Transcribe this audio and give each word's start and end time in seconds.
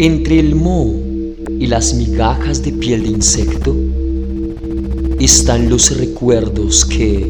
Entre 0.00 0.38
el 0.38 0.54
moho 0.54 0.94
y 1.58 1.66
las 1.66 1.92
migajas 1.92 2.62
de 2.62 2.70
piel 2.70 3.02
de 3.02 3.08
insecto 3.08 3.74
están 5.18 5.68
los 5.68 5.96
recuerdos 5.96 6.84
que, 6.84 7.28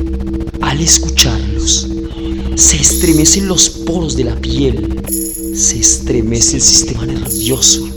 al 0.61 0.79
escucharlos, 0.79 1.89
se 2.57 2.77
estremecen 2.77 3.49
los 3.49 3.71
poros 3.71 4.17
de 4.17 4.25
la 4.25 4.37
piel, 4.37 5.01
se 5.55 5.79
estremece 5.79 6.57
el 6.57 6.63
sistema 6.63 7.07
nervioso, 7.07 7.89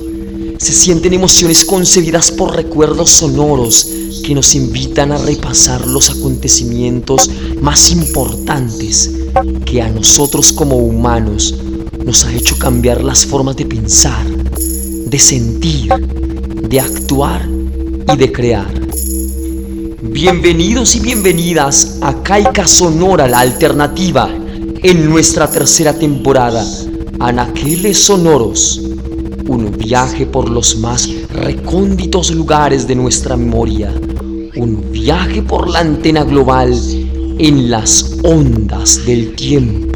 se 0.57 0.71
sienten 0.71 1.15
emociones 1.15 1.65
concebidas 1.65 2.31
por 2.31 2.55
recuerdos 2.55 3.09
sonoros 3.09 3.89
que 4.23 4.33
nos 4.33 4.55
invitan 4.55 5.11
a 5.11 5.17
repasar 5.17 5.85
los 5.85 6.09
acontecimientos 6.09 7.29
más 7.59 7.91
importantes 7.91 9.11
que 9.65 9.81
a 9.81 9.89
nosotros 9.89 10.53
como 10.53 10.77
humanos 10.77 11.55
nos 12.05 12.25
ha 12.25 12.33
hecho 12.33 12.57
cambiar 12.57 13.03
las 13.03 13.25
formas 13.25 13.55
de 13.55 13.65
pensar, 13.65 14.25
de 15.11 15.19
sentir, 15.19 15.89
de 16.69 16.79
actuar 16.79 17.45
y 18.13 18.15
de 18.15 18.31
crear. 18.31 18.71
Bienvenidos 20.03 20.95
y 20.95 21.01
bienvenidas 21.01 21.97
a 21.99 22.23
Caica 22.23 22.65
Sonora, 22.65 23.27
la 23.27 23.41
alternativa, 23.41 24.29
en 24.81 25.09
nuestra 25.09 25.51
tercera 25.51 25.91
temporada, 25.93 26.65
Anaqueles 27.19 28.05
Sonoros, 28.05 28.81
un 29.49 29.77
viaje 29.77 30.25
por 30.25 30.49
los 30.49 30.77
más 30.77 31.09
recónditos 31.27 32.31
lugares 32.31 32.87
de 32.87 32.95
nuestra 32.95 33.35
memoria, 33.35 33.93
un 34.55 34.91
viaje 34.93 35.41
por 35.41 35.69
la 35.69 35.79
antena 35.79 36.23
global 36.23 36.73
en 37.37 37.69
las 37.69 38.17
ondas 38.23 39.05
del 39.05 39.35
tiempo. 39.35 39.90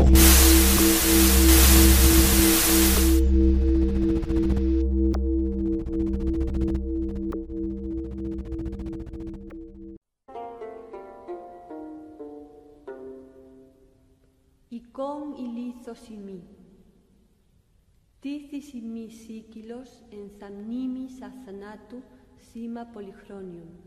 ύλος 19.65 19.89
εν 20.11 20.29
σαμνήμι 20.39 21.09
σασανάτου 21.09 22.03
σήμα 22.51 22.85
πολυχρόνιον. 22.85 23.84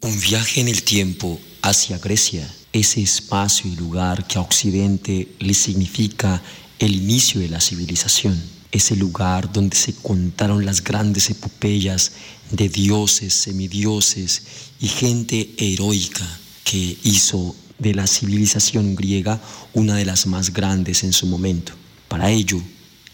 Un 0.00 0.18
viaje 0.18 0.62
en 0.62 0.68
el 0.68 0.82
tiempo 0.82 1.38
hacia 1.60 1.98
Grecia, 1.98 2.50
ese 2.72 3.02
espacio 3.02 3.70
y 3.70 3.76
lugar 3.76 4.26
que 4.26 4.38
a 4.38 4.40
Occidente 4.40 5.28
le 5.40 5.52
significa 5.52 6.42
el 6.78 6.94
inicio 6.94 7.42
de 7.42 7.50
la 7.50 7.60
civilización, 7.60 8.42
ese 8.72 8.96
lugar 8.96 9.52
donde 9.52 9.76
se 9.76 9.94
contaron 9.94 10.64
las 10.64 10.82
grandes 10.82 11.28
epopeyas 11.28 12.12
de 12.50 12.70
dioses, 12.70 13.34
semidioses 13.34 14.42
y 14.80 14.88
gente 14.88 15.50
heroica 15.58 16.26
que 16.64 16.96
hizo 17.02 17.54
de 17.78 17.94
la 17.94 18.06
civilización 18.06 18.94
griega 18.94 19.38
una 19.74 19.96
de 19.96 20.06
las 20.06 20.26
más 20.26 20.50
grandes 20.50 21.04
en 21.04 21.12
su 21.12 21.26
momento. 21.26 21.74
Para 22.08 22.30
ello, 22.30 22.62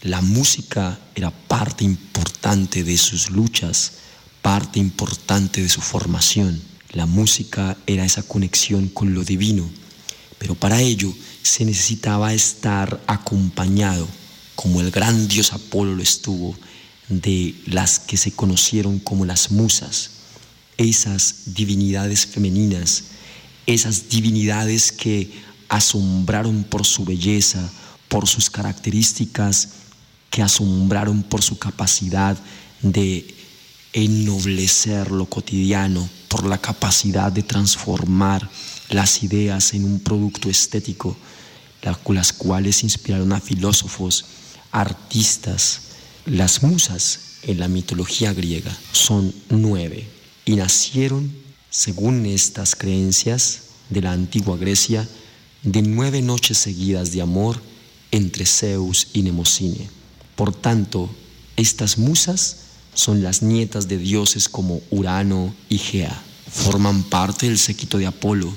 la 0.03 0.21
música 0.21 0.99
era 1.13 1.29
parte 1.29 1.83
importante 1.83 2.83
de 2.83 2.97
sus 2.97 3.29
luchas, 3.29 3.93
parte 4.41 4.79
importante 4.79 5.61
de 5.61 5.69
su 5.69 5.79
formación. 5.81 6.59
La 6.91 7.05
música 7.05 7.77
era 7.85 8.03
esa 8.03 8.23
conexión 8.23 8.87
con 8.87 9.13
lo 9.13 9.23
divino, 9.23 9.69
pero 10.39 10.55
para 10.55 10.81
ello 10.81 11.13
se 11.43 11.65
necesitaba 11.65 12.33
estar 12.33 12.99
acompañado, 13.05 14.07
como 14.55 14.81
el 14.81 14.89
gran 14.89 15.27
dios 15.27 15.53
Apolo 15.53 15.95
lo 15.95 16.01
estuvo, 16.01 16.55
de 17.07 17.53
las 17.67 17.99
que 17.99 18.17
se 18.17 18.31
conocieron 18.31 18.97
como 18.97 19.25
las 19.25 19.51
musas, 19.51 20.09
esas 20.77 21.53
divinidades 21.53 22.25
femeninas, 22.25 23.03
esas 23.67 24.09
divinidades 24.09 24.91
que 24.91 25.31
asombraron 25.69 26.63
por 26.63 26.87
su 26.87 27.05
belleza, 27.05 27.71
por 28.07 28.27
sus 28.27 28.49
características 28.49 29.69
que 30.31 30.41
asombraron 30.41 31.21
por 31.21 31.43
su 31.43 31.59
capacidad 31.59 32.37
de 32.81 33.35
ennoblecer 33.93 35.11
lo 35.11 35.25
cotidiano, 35.25 36.09
por 36.29 36.45
la 36.45 36.57
capacidad 36.57 37.31
de 37.31 37.43
transformar 37.43 38.49
las 38.89 39.21
ideas 39.23 39.73
en 39.73 39.83
un 39.85 39.99
producto 39.99 40.49
estético, 40.49 41.17
las 42.07 42.33
cuales 42.33 42.83
inspiraron 42.83 43.33
a 43.33 43.41
filósofos, 43.41 44.25
artistas. 44.71 45.81
Las 46.25 46.63
musas 46.63 47.19
en 47.43 47.59
la 47.59 47.67
mitología 47.67 48.33
griega 48.33 48.75
son 48.93 49.33
nueve 49.49 50.07
y 50.45 50.55
nacieron, 50.55 51.35
según 51.69 52.25
estas 52.25 52.75
creencias 52.75 53.63
de 53.89 54.01
la 54.01 54.13
antigua 54.13 54.55
Grecia, 54.55 55.07
de 55.63 55.81
nueve 55.81 56.21
noches 56.21 56.57
seguidas 56.57 57.11
de 57.11 57.21
amor 57.21 57.61
entre 58.11 58.45
Zeus 58.45 59.07
y 59.13 59.23
Nemocine. 59.23 60.00
Por 60.35 60.53
tanto, 60.53 61.09
estas 61.55 61.97
musas 61.97 62.57
son 62.93 63.23
las 63.23 63.41
nietas 63.41 63.87
de 63.87 63.97
dioses 63.97 64.49
como 64.49 64.81
Urano 64.89 65.53
y 65.69 65.77
Gea. 65.77 66.23
Forman 66.49 67.03
parte 67.03 67.47
del 67.47 67.57
séquito 67.57 67.97
de 67.97 68.07
Apolo 68.07 68.53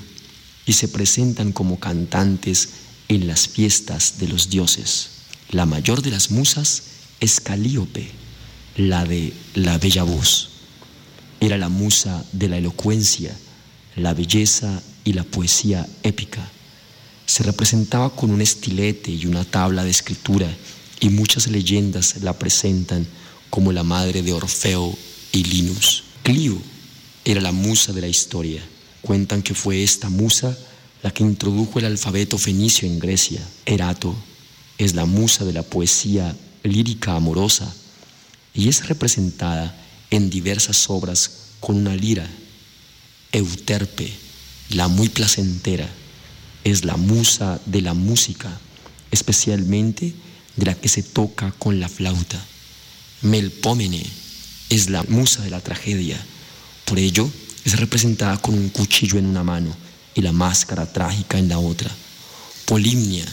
y 0.65 0.73
se 0.73 0.87
presentan 0.87 1.51
como 1.51 1.79
cantantes 1.79 2.69
en 3.07 3.27
las 3.27 3.47
fiestas 3.47 4.17
de 4.17 4.27
los 4.27 4.49
dioses. 4.49 5.09
La 5.51 5.65
mayor 5.65 6.01
de 6.01 6.11
las 6.11 6.31
musas 6.31 6.83
es 7.19 7.39
Calíope, 7.39 8.11
la 8.75 9.05
de 9.05 9.33
la 9.53 9.77
bella 9.77 10.03
voz. 10.03 10.49
Era 11.39 11.57
la 11.57 11.69
musa 11.69 12.25
de 12.31 12.49
la 12.49 12.57
elocuencia, 12.57 13.37
la 13.95 14.13
belleza 14.13 14.81
y 15.03 15.13
la 15.13 15.23
poesía 15.23 15.87
épica. 16.03 16.49
Se 17.25 17.43
representaba 17.43 18.09
con 18.09 18.31
un 18.31 18.41
estilete 18.41 19.11
y 19.11 19.25
una 19.25 19.45
tabla 19.45 19.83
de 19.83 19.91
escritura 19.91 20.47
y 21.05 21.09
muchas 21.11 21.45
leyendas 21.45 22.15
la 22.23 22.33
presentan 22.33 23.05
como 23.51 23.71
la 23.71 23.83
madre 23.83 24.23
de 24.23 24.33
Orfeo 24.33 24.97
y 25.31 25.43
Linus. 25.43 26.03
Clio 26.23 26.59
era 27.23 27.41
la 27.41 27.51
musa 27.51 27.93
de 27.93 28.01
la 28.01 28.07
historia. 28.07 28.63
Cuentan 29.01 29.43
que 29.43 29.53
fue 29.53 29.83
esta 29.83 30.09
musa 30.09 30.57
la 31.03 31.11
que 31.11 31.21
introdujo 31.21 31.77
el 31.77 31.85
alfabeto 31.85 32.39
fenicio 32.39 32.87
en 32.87 32.97
Grecia. 32.97 33.47
Erato 33.67 34.15
es 34.79 34.95
la 34.95 35.05
musa 35.05 35.45
de 35.45 35.53
la 35.53 35.61
poesía 35.61 36.35
lírica 36.63 37.15
amorosa 37.15 37.71
y 38.55 38.67
es 38.67 38.87
representada 38.87 39.79
en 40.09 40.31
diversas 40.31 40.89
obras 40.89 41.49
con 41.59 41.75
una 41.75 41.95
lira. 41.95 42.27
Euterpe, 43.31 44.11
la 44.69 44.87
muy 44.87 45.09
placentera, 45.09 45.87
es 46.63 46.83
la 46.83 46.97
musa 46.97 47.61
de 47.67 47.81
la 47.81 47.93
música, 47.93 48.59
especialmente 49.11 50.15
de 50.55 50.65
la 50.65 50.75
que 50.75 50.89
se 50.89 51.03
toca 51.03 51.51
con 51.57 51.79
la 51.79 51.89
flauta. 51.89 52.43
Melpómene 53.21 54.05
es 54.69 54.89
la 54.89 55.03
musa 55.03 55.41
de 55.43 55.49
la 55.49 55.61
tragedia, 55.61 56.17
por 56.85 56.99
ello 56.99 57.29
es 57.63 57.79
representada 57.79 58.37
con 58.37 58.53
un 58.53 58.69
cuchillo 58.69 59.17
en 59.17 59.25
una 59.25 59.43
mano 59.43 59.75
y 60.13 60.21
la 60.21 60.31
máscara 60.31 60.91
trágica 60.91 61.37
en 61.37 61.49
la 61.49 61.59
otra. 61.59 61.91
Polimnia 62.65 63.25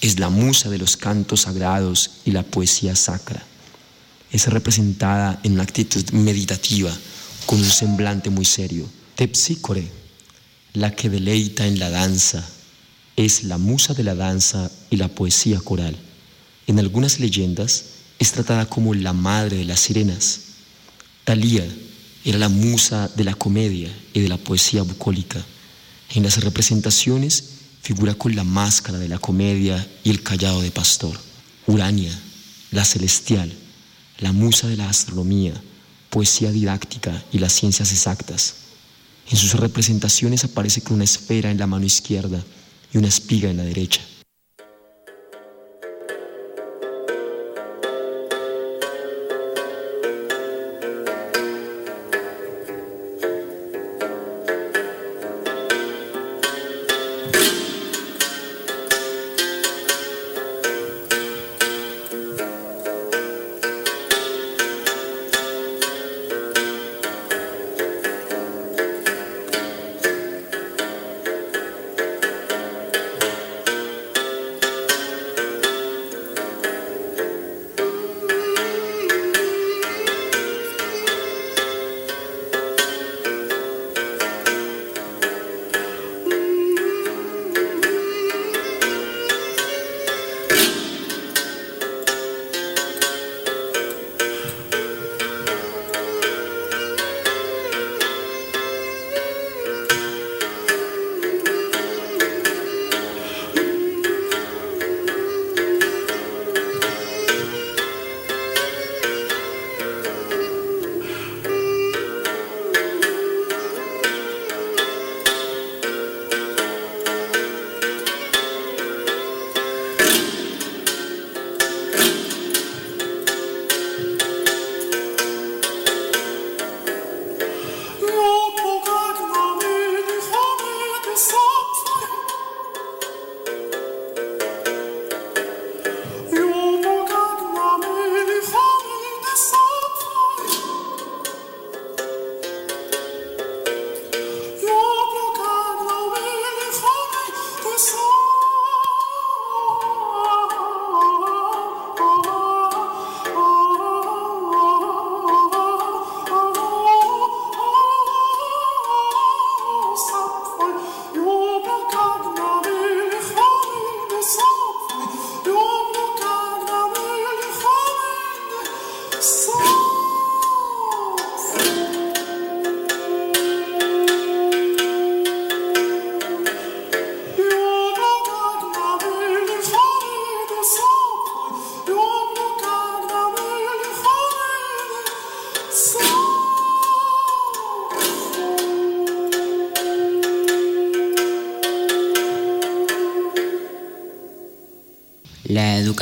es 0.00 0.18
la 0.18 0.28
musa 0.28 0.68
de 0.70 0.78
los 0.78 0.96
cantos 0.96 1.42
sagrados 1.42 2.10
y 2.24 2.32
la 2.32 2.42
poesía 2.42 2.96
sacra. 2.96 3.42
Es 4.30 4.48
representada 4.48 5.40
en 5.44 5.52
una 5.52 5.62
actitud 5.62 6.04
meditativa, 6.12 6.94
con 7.46 7.58
un 7.58 7.70
semblante 7.70 8.30
muy 8.30 8.44
serio. 8.44 8.88
Tepsícore, 9.14 9.90
la 10.72 10.94
que 10.94 11.08
deleita 11.08 11.66
en 11.66 11.78
la 11.78 11.88
danza, 11.88 12.44
es 13.16 13.44
la 13.44 13.58
musa 13.58 13.94
de 13.94 14.02
la 14.02 14.14
danza 14.14 14.70
y 14.90 14.96
la 14.96 15.08
poesía 15.08 15.60
coral. 15.60 15.96
En 16.66 16.78
algunas 16.78 17.20
leyendas 17.20 17.84
es 18.18 18.32
tratada 18.32 18.66
como 18.66 18.94
la 18.94 19.12
madre 19.12 19.58
de 19.58 19.64
las 19.64 19.80
sirenas. 19.80 20.40
Talía 21.24 21.66
era 22.24 22.38
la 22.38 22.48
musa 22.48 23.08
de 23.16 23.24
la 23.24 23.34
comedia 23.34 23.90
y 24.12 24.20
de 24.20 24.28
la 24.28 24.38
poesía 24.38 24.82
bucólica. 24.82 25.44
En 26.14 26.22
las 26.22 26.42
representaciones 26.42 27.54
figura 27.84 28.14
con 28.14 28.34
la 28.34 28.44
máscara 28.44 28.98
de 28.98 29.08
la 29.08 29.18
comedia 29.18 29.86
y 30.02 30.08
el 30.08 30.22
callado 30.22 30.62
de 30.62 30.70
pastor. 30.70 31.20
Urania, 31.66 32.18
la 32.70 32.82
celestial, 32.82 33.52
la 34.20 34.32
musa 34.32 34.68
de 34.68 34.78
la 34.78 34.88
astronomía, 34.88 35.52
poesía 36.08 36.50
didáctica 36.50 37.22
y 37.30 37.38
las 37.40 37.52
ciencias 37.52 37.92
exactas. 37.92 38.54
En 39.30 39.36
sus 39.36 39.52
representaciones 39.52 40.44
aparece 40.44 40.80
con 40.80 40.94
una 40.94 41.04
esfera 41.04 41.50
en 41.50 41.58
la 41.58 41.66
mano 41.66 41.84
izquierda 41.84 42.42
y 42.90 42.96
una 42.96 43.08
espiga 43.08 43.50
en 43.50 43.58
la 43.58 43.64
derecha. 43.64 44.00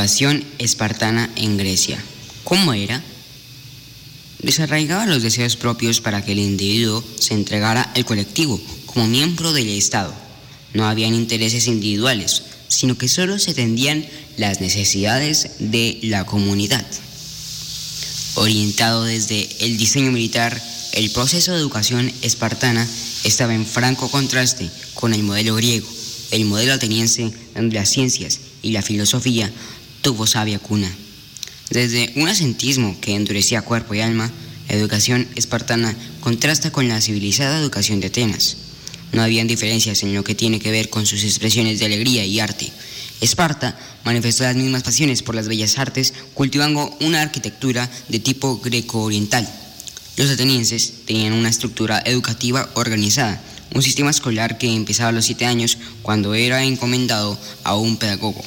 Educación 0.02 0.44
espartana 0.58 1.30
en 1.36 1.56
Grecia. 1.56 2.02
¿Cómo 2.42 2.72
era? 2.72 3.00
Desarraigaba 4.40 5.06
los 5.06 5.22
deseos 5.22 5.54
propios 5.54 6.00
para 6.00 6.24
que 6.24 6.32
el 6.32 6.40
individuo 6.40 7.04
se 7.20 7.34
entregara 7.34 7.82
al 7.82 8.04
colectivo 8.04 8.60
como 8.86 9.06
miembro 9.06 9.52
del 9.52 9.68
Estado. 9.68 10.12
No 10.74 10.86
habían 10.88 11.14
intereses 11.14 11.68
individuales, 11.68 12.42
sino 12.66 12.98
que 12.98 13.06
solo 13.06 13.38
se 13.38 13.54
tendían 13.54 14.04
las 14.36 14.60
necesidades 14.60 15.50
de 15.60 16.00
la 16.02 16.26
comunidad. 16.26 16.84
Orientado 18.34 19.04
desde 19.04 19.48
el 19.60 19.78
diseño 19.78 20.10
militar, 20.10 20.60
el 20.94 21.12
proceso 21.12 21.52
de 21.52 21.58
educación 21.58 22.12
espartana 22.22 22.88
estaba 23.22 23.54
en 23.54 23.64
franco 23.64 24.10
contraste 24.10 24.68
con 24.94 25.14
el 25.14 25.22
modelo 25.22 25.54
griego, 25.54 25.86
el 26.32 26.44
modelo 26.46 26.72
ateniense 26.72 27.30
donde 27.54 27.76
las 27.76 27.90
ciencias 27.90 28.40
y 28.62 28.72
la 28.72 28.82
filosofía 28.82 29.52
tuvo 30.02 30.26
sabia 30.26 30.58
cuna. 30.58 30.92
Desde 31.70 32.12
un 32.16 32.28
asentismo 32.28 33.00
que 33.00 33.14
endurecía 33.14 33.62
cuerpo 33.62 33.94
y 33.94 34.00
alma, 34.00 34.30
la 34.68 34.76
educación 34.76 35.26
espartana 35.36 35.96
contrasta 36.20 36.70
con 36.70 36.88
la 36.88 37.00
civilizada 37.00 37.58
educación 37.58 38.00
de 38.00 38.08
Atenas. 38.08 38.56
No 39.12 39.22
habían 39.22 39.46
diferencias 39.46 40.02
en 40.02 40.14
lo 40.14 40.24
que 40.24 40.34
tiene 40.34 40.58
que 40.58 40.70
ver 40.70 40.90
con 40.90 41.06
sus 41.06 41.24
expresiones 41.24 41.78
de 41.78 41.86
alegría 41.86 42.24
y 42.24 42.40
arte. 42.40 42.70
Esparta 43.20 43.78
manifestó 44.04 44.44
las 44.44 44.56
mismas 44.56 44.82
pasiones 44.82 45.22
por 45.22 45.34
las 45.34 45.48
bellas 45.48 45.78
artes, 45.78 46.12
cultivando 46.34 46.94
una 47.00 47.22
arquitectura 47.22 47.88
de 48.08 48.18
tipo 48.18 48.58
greco-oriental. 48.58 49.48
Los 50.16 50.30
atenienses 50.30 50.92
tenían 51.06 51.32
una 51.32 51.48
estructura 51.48 52.02
educativa 52.04 52.68
organizada, 52.74 53.40
un 53.74 53.82
sistema 53.82 54.10
escolar 54.10 54.58
que 54.58 54.74
empezaba 54.74 55.10
a 55.10 55.12
los 55.12 55.24
siete 55.24 55.46
años 55.46 55.78
cuando 56.02 56.34
era 56.34 56.64
encomendado 56.64 57.38
a 57.64 57.76
un 57.76 57.96
pedagogo. 57.96 58.42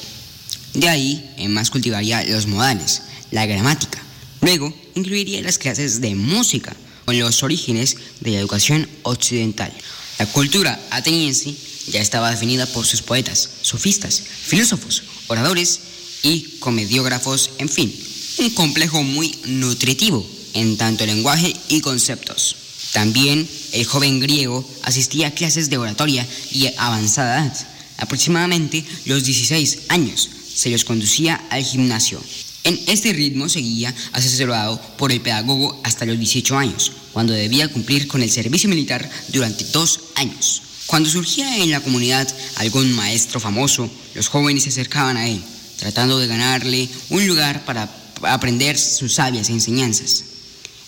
De 0.76 0.90
ahí 0.90 1.34
en 1.38 1.54
más 1.54 1.70
cultivaría 1.70 2.22
los 2.24 2.46
modales, 2.46 3.00
la 3.30 3.46
gramática. 3.46 3.98
Luego 4.42 4.74
incluiría 4.94 5.40
las 5.40 5.56
clases 5.56 6.02
de 6.02 6.14
música, 6.14 6.76
con 7.06 7.18
los 7.18 7.42
orígenes 7.42 7.96
de 8.20 8.32
la 8.32 8.40
educación 8.40 8.86
occidental. 9.02 9.72
La 10.18 10.26
cultura 10.26 10.78
ateniense 10.90 11.54
ya 11.88 12.02
estaba 12.02 12.30
definida 12.30 12.66
por 12.66 12.84
sus 12.84 13.00
poetas, 13.00 13.48
sofistas, 13.62 14.20
filósofos, 14.20 15.02
oradores 15.28 15.80
y 16.22 16.58
comediógrafos, 16.58 17.52
en 17.56 17.70
fin, 17.70 17.94
un 18.38 18.50
complejo 18.50 19.02
muy 19.02 19.34
nutritivo 19.46 20.26
en 20.52 20.76
tanto 20.76 21.06
lenguaje 21.06 21.56
y 21.70 21.80
conceptos. 21.80 22.56
También 22.92 23.48
el 23.72 23.86
joven 23.86 24.20
griego 24.20 24.68
asistía 24.82 25.28
a 25.28 25.34
clases 25.34 25.70
de 25.70 25.78
oratoria 25.78 26.26
y 26.50 26.66
avanzada 26.76 27.46
edad, 27.46 27.66
aproximadamente 27.96 28.84
los 29.06 29.24
16 29.24 29.78
años, 29.88 30.30
se 30.56 30.70
los 30.70 30.84
conducía 30.84 31.36
al 31.50 31.62
gimnasio. 31.62 32.20
En 32.64 32.80
este 32.88 33.12
ritmo 33.12 33.48
seguía 33.48 33.94
asesorado 34.12 34.80
por 34.96 35.12
el 35.12 35.20
pedagogo 35.20 35.78
hasta 35.84 36.06
los 36.06 36.18
18 36.18 36.58
años, 36.58 36.92
cuando 37.12 37.32
debía 37.32 37.68
cumplir 37.68 38.08
con 38.08 38.22
el 38.22 38.30
servicio 38.30 38.68
militar 38.68 39.08
durante 39.28 39.64
dos 39.66 40.00
años. 40.16 40.62
Cuando 40.86 41.10
surgía 41.10 41.58
en 41.58 41.70
la 41.70 41.80
comunidad 41.80 42.26
algún 42.56 42.92
maestro 42.92 43.38
famoso, 43.38 43.88
los 44.14 44.28
jóvenes 44.28 44.64
se 44.64 44.70
acercaban 44.70 45.16
a 45.16 45.28
él, 45.28 45.40
tratando 45.78 46.18
de 46.18 46.26
ganarle 46.26 46.88
un 47.10 47.26
lugar 47.26 47.64
para 47.64 47.88
aprender 48.22 48.78
sus 48.78 49.14
sabias 49.14 49.50
enseñanzas. 49.50 50.24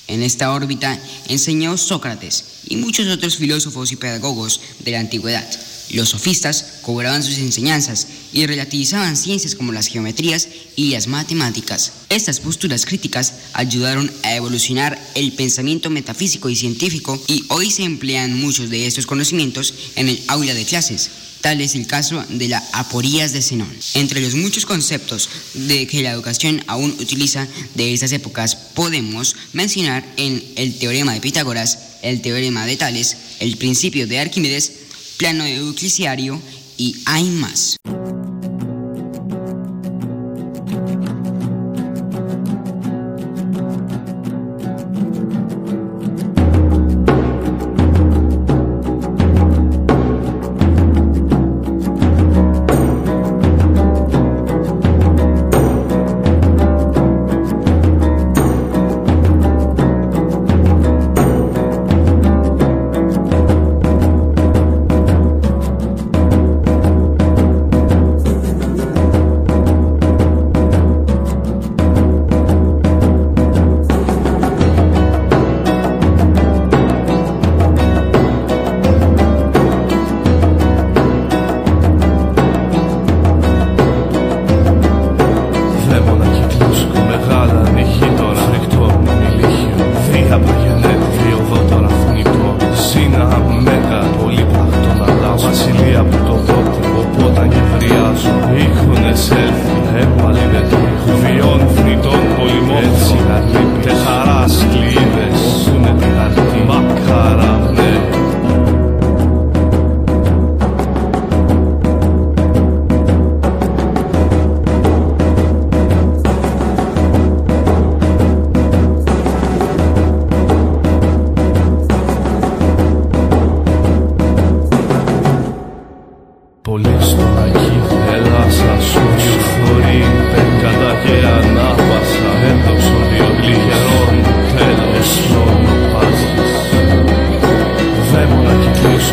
En 0.09 0.23
esta 0.23 0.53
órbita 0.53 0.99
enseñó 1.29 1.77
Sócrates 1.77 2.45
y 2.67 2.77
muchos 2.77 3.07
otros 3.09 3.37
filósofos 3.37 3.93
y 3.93 3.97
pedagogos 3.97 4.61
de 4.81 4.93
la 4.93 5.01
antigüedad. 5.01 5.47
Los 5.91 6.11
sofistas 6.11 6.65
cobraban 6.83 7.23
sus 7.23 7.39
enseñanzas 7.39 8.07
y 8.33 8.47
relativizaban 8.47 9.17
ciencias 9.17 9.55
como 9.55 9.73
las 9.73 9.87
geometrías 9.87 10.49
y 10.77 10.91
las 10.91 11.07
matemáticas. 11.07 11.93
Estas 12.09 12.41
posturas 12.41 12.85
críticas 12.85 13.35
ayudaron 13.55 14.11
a 14.23 14.35
evolucionar 14.35 14.99
el 15.15 15.33
pensamiento 15.33 15.91
metafísico 15.91 16.49
y 16.51 16.57
científico 16.57 17.23
y 17.27 17.45
hoy 17.49 17.71
se 17.71 17.85
emplean 17.85 18.39
muchos 18.39 18.71
de 18.71 18.87
estos 18.87 19.07
conocimientos 19.07 19.75
en 19.97 20.09
el 20.09 20.23
aula 20.29 20.55
de 20.55 20.65
clases. 20.65 21.11
Tal 21.41 21.61
es 21.61 21.75
el 21.77 21.87
caso 21.87 22.25
de 22.29 22.49
la 22.49 22.63
aporías 22.73 23.33
de 23.33 23.43
Zenón. 23.43 23.73
Entre 23.95 24.21
los 24.21 24.35
muchos 24.35 24.67
conceptos 24.67 25.29
de 25.55 25.87
que 25.87 26.03
la 26.03 26.11
educación 26.11 26.65
aún 26.67 26.91
utiliza 26.99 27.47
de 27.75 27.95
estas 27.95 28.13
épocas 28.13 28.57
podemos 28.57 29.37
mencionar 29.53 30.05
en 30.17 30.45
el 30.57 30.79
teorema 30.79 31.15
de 31.15 31.21
Pitágoras, 31.21 31.79
el 32.03 32.23
teorema 32.23 32.67
de 32.67 32.77
Tales, 32.77 33.17
el 33.39 33.57
principio 33.57 34.09
de 34.09 34.19
Arquímedes, 34.19 34.73
plano 35.19 35.45
euclisiario 35.45 36.41
y 36.77 37.03
hay 37.05 37.25
más. 37.25 37.77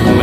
Como 0.03 0.21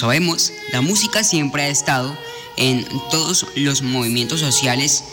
sabemos, 0.00 0.52
la 0.72 0.80
música 0.80 1.22
siempre 1.22 1.62
ha 1.62 1.68
estado 1.68 2.16
en 2.56 2.86
todos 3.10 3.46
los 3.54 3.82
movimientos 3.82 4.40
sociales, 4.40 5.04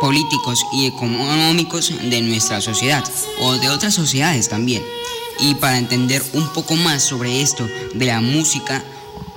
políticos 0.00 0.66
y 0.72 0.86
económicos 0.86 1.92
de 2.02 2.20
nuestra 2.20 2.60
sociedad 2.60 3.04
o 3.40 3.52
de 3.52 3.70
otras 3.70 3.94
sociedades 3.94 4.48
también. 4.48 4.82
Y 5.38 5.54
para 5.54 5.78
entender 5.78 6.22
un 6.32 6.48
poco 6.48 6.74
más 6.74 7.04
sobre 7.04 7.42
esto 7.42 7.68
de 7.94 8.06
la 8.06 8.20
música, 8.20 8.84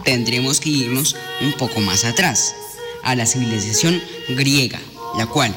tendremos 0.03 0.59
que 0.59 0.69
irnos 0.69 1.15
un 1.41 1.53
poco 1.53 1.79
más 1.79 2.03
atrás, 2.03 2.55
a 3.03 3.15
la 3.15 3.27
civilización 3.27 4.01
griega, 4.29 4.81
la 5.15 5.27
cual 5.27 5.55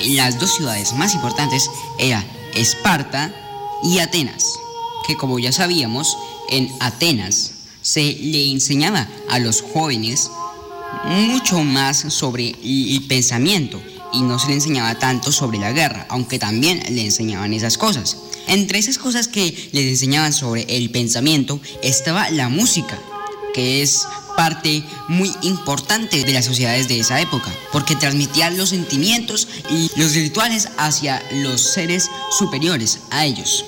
en 0.00 0.14
las 0.14 0.38
dos 0.38 0.54
ciudades 0.54 0.92
más 0.92 1.14
importantes 1.14 1.68
era 1.98 2.24
Esparta 2.54 3.34
y 3.82 3.98
Atenas, 3.98 4.60
que 5.08 5.16
como 5.16 5.40
ya 5.40 5.50
sabíamos, 5.50 6.16
en 6.50 6.72
Atenas 6.78 7.55
se 7.86 8.18
le 8.20 8.50
enseñaba 8.50 9.08
a 9.30 9.38
los 9.38 9.62
jóvenes 9.62 10.28
mucho 11.04 11.62
más 11.62 11.98
sobre 12.12 12.56
el 12.64 13.04
pensamiento 13.06 13.80
y 14.12 14.22
no 14.22 14.40
se 14.40 14.48
le 14.48 14.54
enseñaba 14.54 14.98
tanto 14.98 15.30
sobre 15.30 15.58
la 15.58 15.70
guerra, 15.70 16.04
aunque 16.08 16.40
también 16.40 16.82
le 16.90 17.04
enseñaban 17.04 17.52
esas 17.52 17.78
cosas. 17.78 18.16
Entre 18.48 18.80
esas 18.80 18.98
cosas 18.98 19.28
que 19.28 19.70
les 19.70 19.86
enseñaban 19.86 20.32
sobre 20.32 20.62
el 20.68 20.90
pensamiento 20.90 21.60
estaba 21.80 22.28
la 22.30 22.48
música, 22.48 22.98
que 23.54 23.82
es 23.82 24.04
parte 24.36 24.82
muy 25.06 25.32
importante 25.42 26.24
de 26.24 26.32
las 26.32 26.44
sociedades 26.44 26.88
de 26.88 26.98
esa 26.98 27.20
época, 27.20 27.54
porque 27.70 27.94
transmitía 27.94 28.50
los 28.50 28.70
sentimientos 28.70 29.46
y 29.70 29.92
los 29.94 30.12
rituales 30.12 30.70
hacia 30.76 31.22
los 31.34 31.60
seres 31.60 32.10
superiores 32.36 32.98
a 33.10 33.24
ellos. 33.26 33.64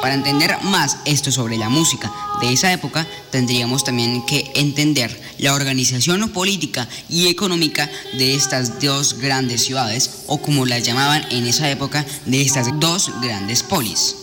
Para 0.00 0.14
entender 0.14 0.56
más 0.64 0.98
esto 1.04 1.30
sobre 1.30 1.56
la 1.56 1.68
música 1.68 2.12
de 2.40 2.52
esa 2.52 2.72
época, 2.72 3.06
tendríamos 3.30 3.84
también 3.84 4.26
que 4.26 4.50
entender 4.56 5.20
la 5.38 5.54
organización 5.54 6.28
política 6.30 6.88
y 7.08 7.28
económica 7.28 7.88
de 8.18 8.34
estas 8.34 8.80
dos 8.80 9.18
grandes 9.18 9.62
ciudades, 9.62 10.24
o 10.26 10.38
como 10.38 10.66
las 10.66 10.82
llamaban 10.82 11.24
en 11.30 11.46
esa 11.46 11.70
época, 11.70 12.04
de 12.26 12.42
estas 12.42 12.80
dos 12.80 13.12
grandes 13.22 13.62
polis. 13.62 14.16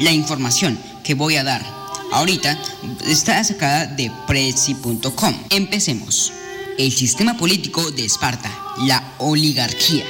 La 0.00 0.10
información 0.10 0.78
que 1.04 1.14
voy 1.14 1.36
a 1.36 1.44
dar 1.44 1.64
ahorita 2.12 2.58
está 3.06 3.42
sacada 3.44 3.86
de 3.86 4.10
Prezi.com. 4.26 5.34
Empecemos. 5.50 6.32
El 6.78 6.90
sistema 6.90 7.36
político 7.36 7.90
de 7.90 8.04
Esparta, 8.04 8.50
la 8.78 9.14
oligarquía. 9.18 10.04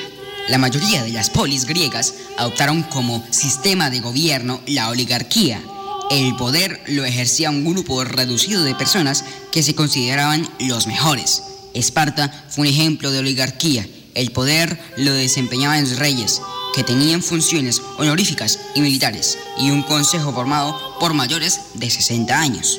La 0.49 0.59
mayoría 0.59 1.05
de 1.05 1.11
las 1.11 1.31
polis 1.31 1.67
griegas 1.67 2.15
adoptaron 2.37 2.83
como 2.83 3.25
sistema 3.31 3.91
de 3.91 4.01
gobierno 4.01 4.61
la 4.67 4.89
oligarquía. 4.89 5.63
El 6.11 6.35
poder 6.37 6.83
lo 6.89 7.05
ejercía 7.05 7.51
un 7.51 7.65
grupo 7.65 8.05
reducido 8.05 8.65
de 8.65 8.75
personas 8.75 9.25
que 9.53 9.63
se 9.63 9.75
consideraban 9.75 10.49
los 10.59 10.87
mejores. 10.87 11.45
Esparta 11.75 12.45
fue 12.49 12.63
un 12.63 12.75
ejemplo 12.75 13.11
de 13.11 13.21
oligarquía. 13.21 13.87
El 14.15 14.33
poder 14.33 14.79
lo 14.97 15.13
desempeñaban 15.13 15.83
los 15.83 15.99
reyes, 15.99 16.43
que 16.75 16.83
tenían 16.83 17.23
funciones 17.23 17.81
honoríficas 17.97 18.59
y 18.75 18.83
militares, 18.83 19.39
y 19.59 19.71
un 19.71 19.83
consejo 19.83 20.33
formado 20.33 20.99
por 20.99 21.15
mayores 21.15 21.61
de 21.75 21.89
60 21.89 22.39
años. 22.39 22.79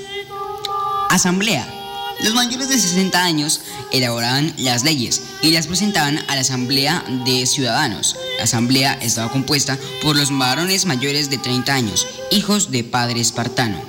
Asamblea 1.10 1.73
los 2.22 2.34
mayores 2.34 2.70
de 2.70 2.80
60 2.80 3.24
años 3.24 3.62
elaboraban 3.92 4.54
las 4.58 4.84
leyes 4.84 5.22
y 5.42 5.52
las 5.52 5.68
presentaban 5.68 6.20
a 6.28 6.36
la 6.36 6.42
Asamblea 6.42 7.04
de 7.26 7.46
Ciudadanos. 7.46 8.16
La 8.38 8.44
Asamblea 8.44 8.94
estaba 9.02 9.32
compuesta 9.32 9.78
por 10.02 10.16
los 10.16 10.36
varones 10.38 10.86
mayores 10.86 11.30
de 11.30 11.38
30 11.38 11.74
años, 11.74 12.08
hijos 12.32 12.72
de 12.72 12.84
padre 12.84 13.20
espartano. 13.20 13.82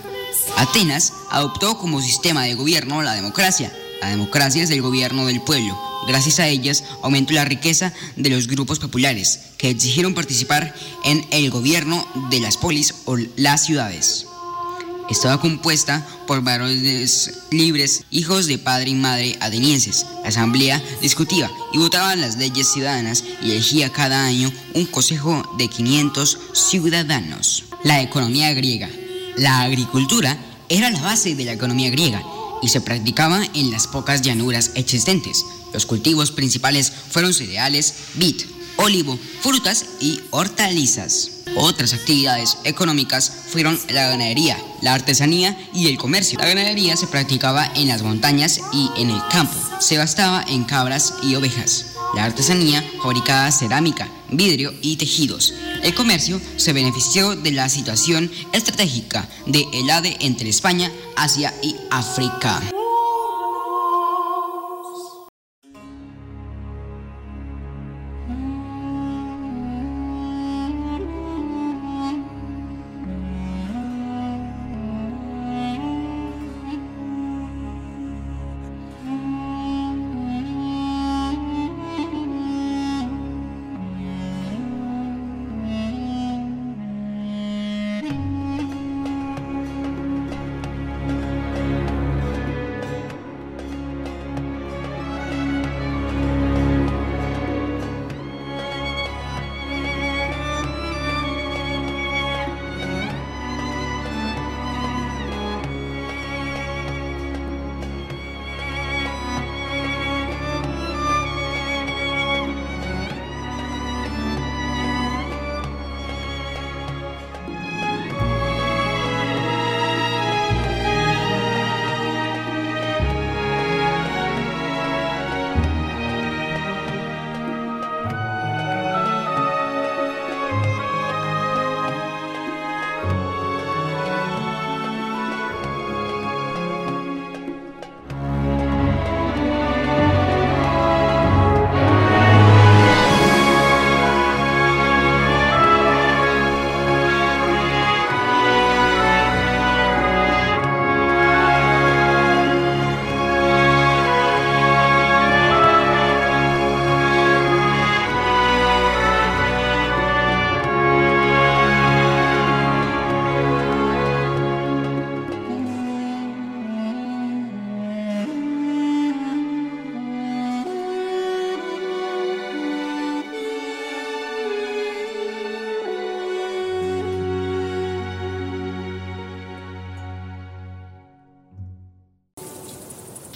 Atenas 0.57 1.12
adoptó 1.31 1.78
como 1.78 2.00
sistema 2.00 2.45
de 2.45 2.54
gobierno 2.54 3.02
la 3.02 3.14
democracia. 3.14 3.73
La 4.00 4.11
democracia 4.11 4.62
es 4.62 4.71
el 4.71 4.83
gobierno 4.83 5.26
del 5.26 5.40
pueblo. 5.40 5.78
Gracias 6.07 6.38
a 6.38 6.49
ellas 6.49 6.85
aumentó 7.02 7.33
la 7.33 7.45
riqueza 7.45 7.93
de 8.16 8.31
los 8.31 8.47
grupos 8.47 8.78
populares 8.78 9.40
que 9.57 9.71
exigieron 9.71 10.14
participar 10.14 10.75
en 11.04 11.26
el 11.31 11.50
gobierno 11.50 12.07
de 12.31 12.40
las 12.40 12.57
polis 12.57 12.95
o 13.07 13.16
las 13.37 13.64
ciudades. 13.64 14.26
Estaba 15.11 15.38
compuesta 15.38 16.06
por 16.26 16.42
varones 16.42 17.44
libres, 17.50 18.04
hijos 18.11 18.46
de 18.46 18.56
padre 18.58 18.90
y 18.90 18.94
madre 18.94 19.37
atenienses. 19.40 20.06
La 20.23 20.28
asamblea 20.28 20.82
discutía 21.02 21.50
y 21.73 21.78
votaba 21.78 22.16
las 22.16 22.38
leyes 22.38 22.73
ciudadanas 22.73 23.23
y 23.42 23.50
elegía 23.50 23.92
cada 23.92 24.25
año 24.25 24.50
un 24.73 24.87
consejo 24.87 25.42
de 25.58 25.68
500 25.68 26.38
ciudadanos. 26.54 27.64
La 27.82 28.00
economía 28.00 28.52
griega. 28.54 28.88
La 29.37 29.61
agricultura 29.62 30.38
era 30.70 30.90
la 30.90 31.02
base 31.02 31.34
de 31.34 31.44
la 31.44 31.52
economía 31.52 31.90
griega 31.90 32.23
y 32.62 32.68
se 32.68 32.80
practicaba 32.80 33.42
en 33.52 33.70
las 33.70 33.87
pocas 33.87 34.23
llanuras 34.23 34.70
existentes. 34.75 35.44
Los 35.75 35.84
cultivos 35.84 36.30
principales 36.30 36.90
fueron 37.11 37.34
cereales, 37.34 37.94
vid, 38.14 38.37
olivo, 38.76 39.18
frutas 39.42 39.84
y 40.00 40.20
hortalizas. 40.30 41.34
Otras 41.57 41.93
actividades 41.93 42.59
económicas 42.65 43.31
fueron 43.49 43.79
la 43.89 44.09
ganadería, 44.09 44.59
la 44.83 44.95
artesanía 44.95 45.57
y 45.73 45.89
el 45.89 45.99
comercio. 45.99 46.39
La 46.39 46.49
ganadería 46.49 46.97
se 46.97 47.07
practicaba 47.07 47.71
en 47.75 47.89
las 47.89 48.03
montañas 48.03 48.61
y 48.73 48.91
en 48.97 49.11
el 49.11 49.21
campo. 49.31 49.59
Se 49.81 49.97
gastaba 49.97 50.45
en 50.49 50.65
cabras 50.65 51.15
y 51.23 51.35
ovejas. 51.35 51.87
La 52.15 52.25
artesanía 52.25 52.85
fabricaba 53.03 53.51
cerámica, 53.51 54.09
vidrio 54.31 54.73
y 54.83 54.97
tejidos. 54.97 55.55
El 55.83 55.95
comercio 55.95 56.41
se 56.57 56.73
benefició 56.73 57.35
de 57.35 57.53
la 57.53 57.69
situación 57.69 58.31
estratégica 58.53 59.29
de 59.47 59.67
el 59.73 59.91
ADE 59.91 60.17
entre 60.21 60.49
España, 60.49 60.93
Asia 61.17 61.53
y 61.63 61.75
África. 61.91 62.63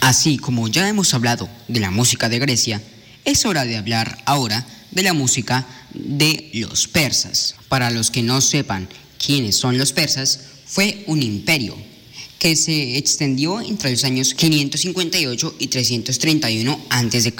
Así 0.08 0.38
como 0.38 0.68
ya 0.68 0.88
hemos 0.88 1.12
hablado 1.12 1.50
de 1.68 1.80
la 1.80 1.90
música 1.90 2.30
de 2.30 2.38
Grecia, 2.38 2.80
es 3.26 3.44
hora 3.44 3.66
de 3.66 3.76
hablar 3.76 4.16
ahora 4.24 4.66
de 4.90 5.02
la 5.02 5.12
música 5.12 5.66
de 5.92 6.48
los 6.54 6.88
persas. 6.88 7.56
Para 7.68 7.90
los 7.90 8.10
que 8.10 8.22
no 8.22 8.40
sepan 8.40 8.88
quiénes 9.22 9.56
son 9.56 9.76
los 9.76 9.92
persas, 9.92 10.40
fue 10.64 11.04
un 11.08 11.22
imperio 11.22 11.76
que 12.38 12.56
se 12.56 12.96
extendió 12.96 13.60
entre 13.60 13.90
los 13.90 14.02
años 14.04 14.32
558 14.32 15.56
y 15.58 15.66
331 15.66 16.80
a.C. 16.88 17.34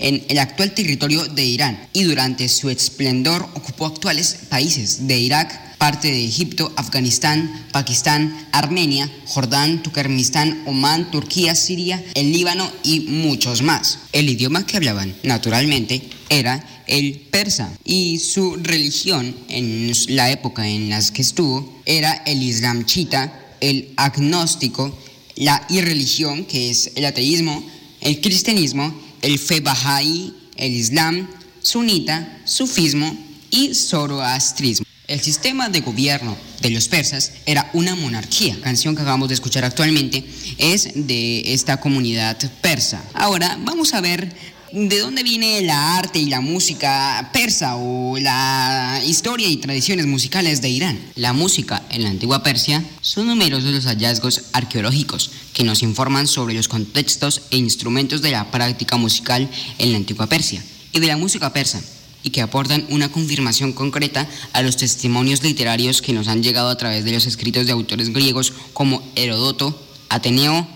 en 0.00 0.24
el 0.28 0.38
actual 0.40 0.74
territorio 0.74 1.24
de 1.26 1.44
Irán 1.44 1.88
y 1.92 2.02
durante 2.02 2.48
su 2.48 2.68
esplendor 2.68 3.42
ocupó 3.54 3.86
actuales 3.86 4.38
países 4.48 5.06
de 5.06 5.20
Irak, 5.20 5.61
parte 5.82 6.12
de 6.12 6.24
Egipto, 6.24 6.72
Afganistán, 6.76 7.66
Pakistán, 7.72 8.46
Armenia, 8.52 9.10
Jordán, 9.26 9.82
Turkmenistán, 9.82 10.62
Omán, 10.64 11.10
Turquía, 11.10 11.56
Siria, 11.56 12.00
el 12.14 12.30
Líbano 12.30 12.70
y 12.84 13.00
muchos 13.00 13.62
más. 13.62 13.98
El 14.12 14.28
idioma 14.28 14.64
que 14.64 14.76
hablaban, 14.76 15.12
naturalmente, 15.24 16.00
era 16.28 16.64
el 16.86 17.26
persa 17.32 17.76
y 17.84 18.20
su 18.20 18.54
religión 18.62 19.34
en 19.48 19.90
la 20.10 20.30
época 20.30 20.68
en 20.68 20.88
la 20.88 21.02
que 21.02 21.22
estuvo 21.22 21.82
era 21.84 22.12
el 22.26 22.40
Islam 22.44 22.84
chita, 22.84 23.56
el 23.58 23.92
agnóstico, 23.96 24.96
la 25.34 25.66
irreligión, 25.68 26.44
que 26.44 26.70
es 26.70 26.92
el 26.94 27.06
ateísmo, 27.06 27.60
el 28.00 28.20
cristianismo, 28.20 28.94
el 29.20 29.36
fe 29.36 29.60
bahá'í, 29.60 30.32
el 30.54 30.76
islam, 30.76 31.28
sunita, 31.60 32.40
sufismo 32.44 33.18
y 33.50 33.74
zoroastrismo. 33.74 34.91
El 35.12 35.20
sistema 35.20 35.68
de 35.68 35.82
gobierno 35.82 36.38
de 36.62 36.70
los 36.70 36.88
persas 36.88 37.32
era 37.44 37.68
una 37.74 37.94
monarquía. 37.94 38.54
La 38.54 38.62
canción 38.62 38.96
que 38.96 39.02
acabamos 39.02 39.28
de 39.28 39.34
escuchar 39.34 39.62
actualmente 39.62 40.24
es 40.56 40.88
de 40.94 41.52
esta 41.52 41.80
comunidad 41.80 42.38
persa. 42.62 43.04
Ahora 43.12 43.58
vamos 43.60 43.92
a 43.92 44.00
ver 44.00 44.34
de 44.72 44.98
dónde 45.00 45.22
viene 45.22 45.60
la 45.60 45.98
arte 45.98 46.18
y 46.18 46.30
la 46.30 46.40
música 46.40 47.28
persa 47.30 47.76
o 47.76 48.16
la 48.16 49.02
historia 49.04 49.48
y 49.48 49.58
tradiciones 49.58 50.06
musicales 50.06 50.62
de 50.62 50.70
Irán. 50.70 50.98
La 51.14 51.34
música 51.34 51.82
en 51.90 52.04
la 52.04 52.08
antigua 52.08 52.42
Persia 52.42 52.82
son 53.02 53.26
numerosos 53.26 53.70
los 53.70 53.84
hallazgos 53.84 54.44
arqueológicos 54.54 55.30
que 55.52 55.62
nos 55.62 55.82
informan 55.82 56.26
sobre 56.26 56.54
los 56.54 56.68
contextos 56.68 57.42
e 57.50 57.58
instrumentos 57.58 58.22
de 58.22 58.30
la 58.30 58.50
práctica 58.50 58.96
musical 58.96 59.46
en 59.76 59.92
la 59.92 59.98
antigua 59.98 60.26
Persia 60.26 60.64
y 60.90 61.00
de 61.00 61.06
la 61.06 61.18
música 61.18 61.52
persa 61.52 61.82
y 62.22 62.30
que 62.30 62.42
aportan 62.42 62.86
una 62.90 63.10
confirmación 63.10 63.72
concreta 63.72 64.28
a 64.52 64.62
los 64.62 64.76
testimonios 64.76 65.42
literarios 65.42 66.02
que 66.02 66.12
nos 66.12 66.28
han 66.28 66.42
llegado 66.42 66.68
a 66.68 66.76
través 66.76 67.04
de 67.04 67.12
los 67.12 67.26
escritos 67.26 67.66
de 67.66 67.72
autores 67.72 68.12
griegos 68.12 68.52
como 68.72 69.02
Herodoto, 69.16 69.80
Ateneo 70.08 70.66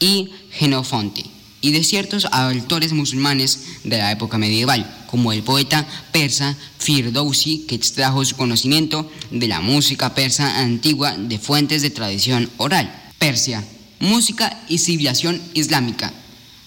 y 0.00 0.30
Genofonte 0.50 1.36
y 1.66 1.72
de 1.72 1.82
ciertos 1.82 2.26
autores 2.26 2.92
musulmanes 2.92 3.80
de 3.82 3.98
la 3.98 4.12
época 4.12 4.38
medieval, 4.38 4.88
como 5.10 5.32
el 5.32 5.42
poeta 5.42 5.84
persa 6.12 6.56
Firdousi, 6.78 7.64
que 7.66 7.74
extrajo 7.74 8.24
su 8.24 8.36
conocimiento 8.36 9.10
de 9.32 9.48
la 9.48 9.60
música 9.60 10.14
persa 10.14 10.60
antigua 10.60 11.16
de 11.16 11.40
fuentes 11.40 11.82
de 11.82 11.90
tradición 11.90 12.50
oral. 12.58 13.10
Persia, 13.18 13.64
música 13.98 14.62
y 14.68 14.78
civilización 14.78 15.42
islámica. 15.54 16.12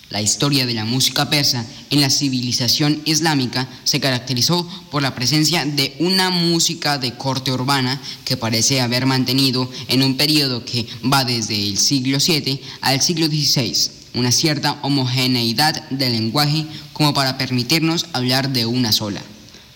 La 0.10 0.22
historia 0.22 0.66
de 0.66 0.74
la 0.74 0.86
música 0.86 1.30
persa 1.30 1.66
en 1.92 2.02
la 2.02 2.10
civilización 2.10 3.02
islámica 3.06 3.70
se 3.84 4.00
caracterizó 4.00 4.68
por 4.90 5.04
la 5.04 5.14
presencia 5.14 5.66
de 5.66 5.96
una 6.00 6.32
música 6.32 6.98
de 6.98 7.16
corte 7.16 7.52
urbana 7.52 8.02
que 8.26 8.36
parece 8.36 8.82
haber 8.82 9.06
mantenido 9.06 9.70
en 9.88 10.02
un 10.02 10.18
periodo 10.18 10.66
que 10.66 10.88
va 11.12 11.26
desde 11.26 11.62
el 11.62 11.78
siglo 11.78 12.18
VII 12.18 12.60
al 12.82 13.02
siglo 13.02 13.28
XVI 13.28 14.00
una 14.14 14.32
cierta 14.32 14.80
homogeneidad 14.82 15.90
del 15.90 16.14
lenguaje 16.14 16.66
como 16.94 17.14
para 17.14 17.38
permitirnos 17.38 18.08
hablar 18.14 18.50
de 18.50 18.66
una 18.66 18.92
sola. 18.92 19.22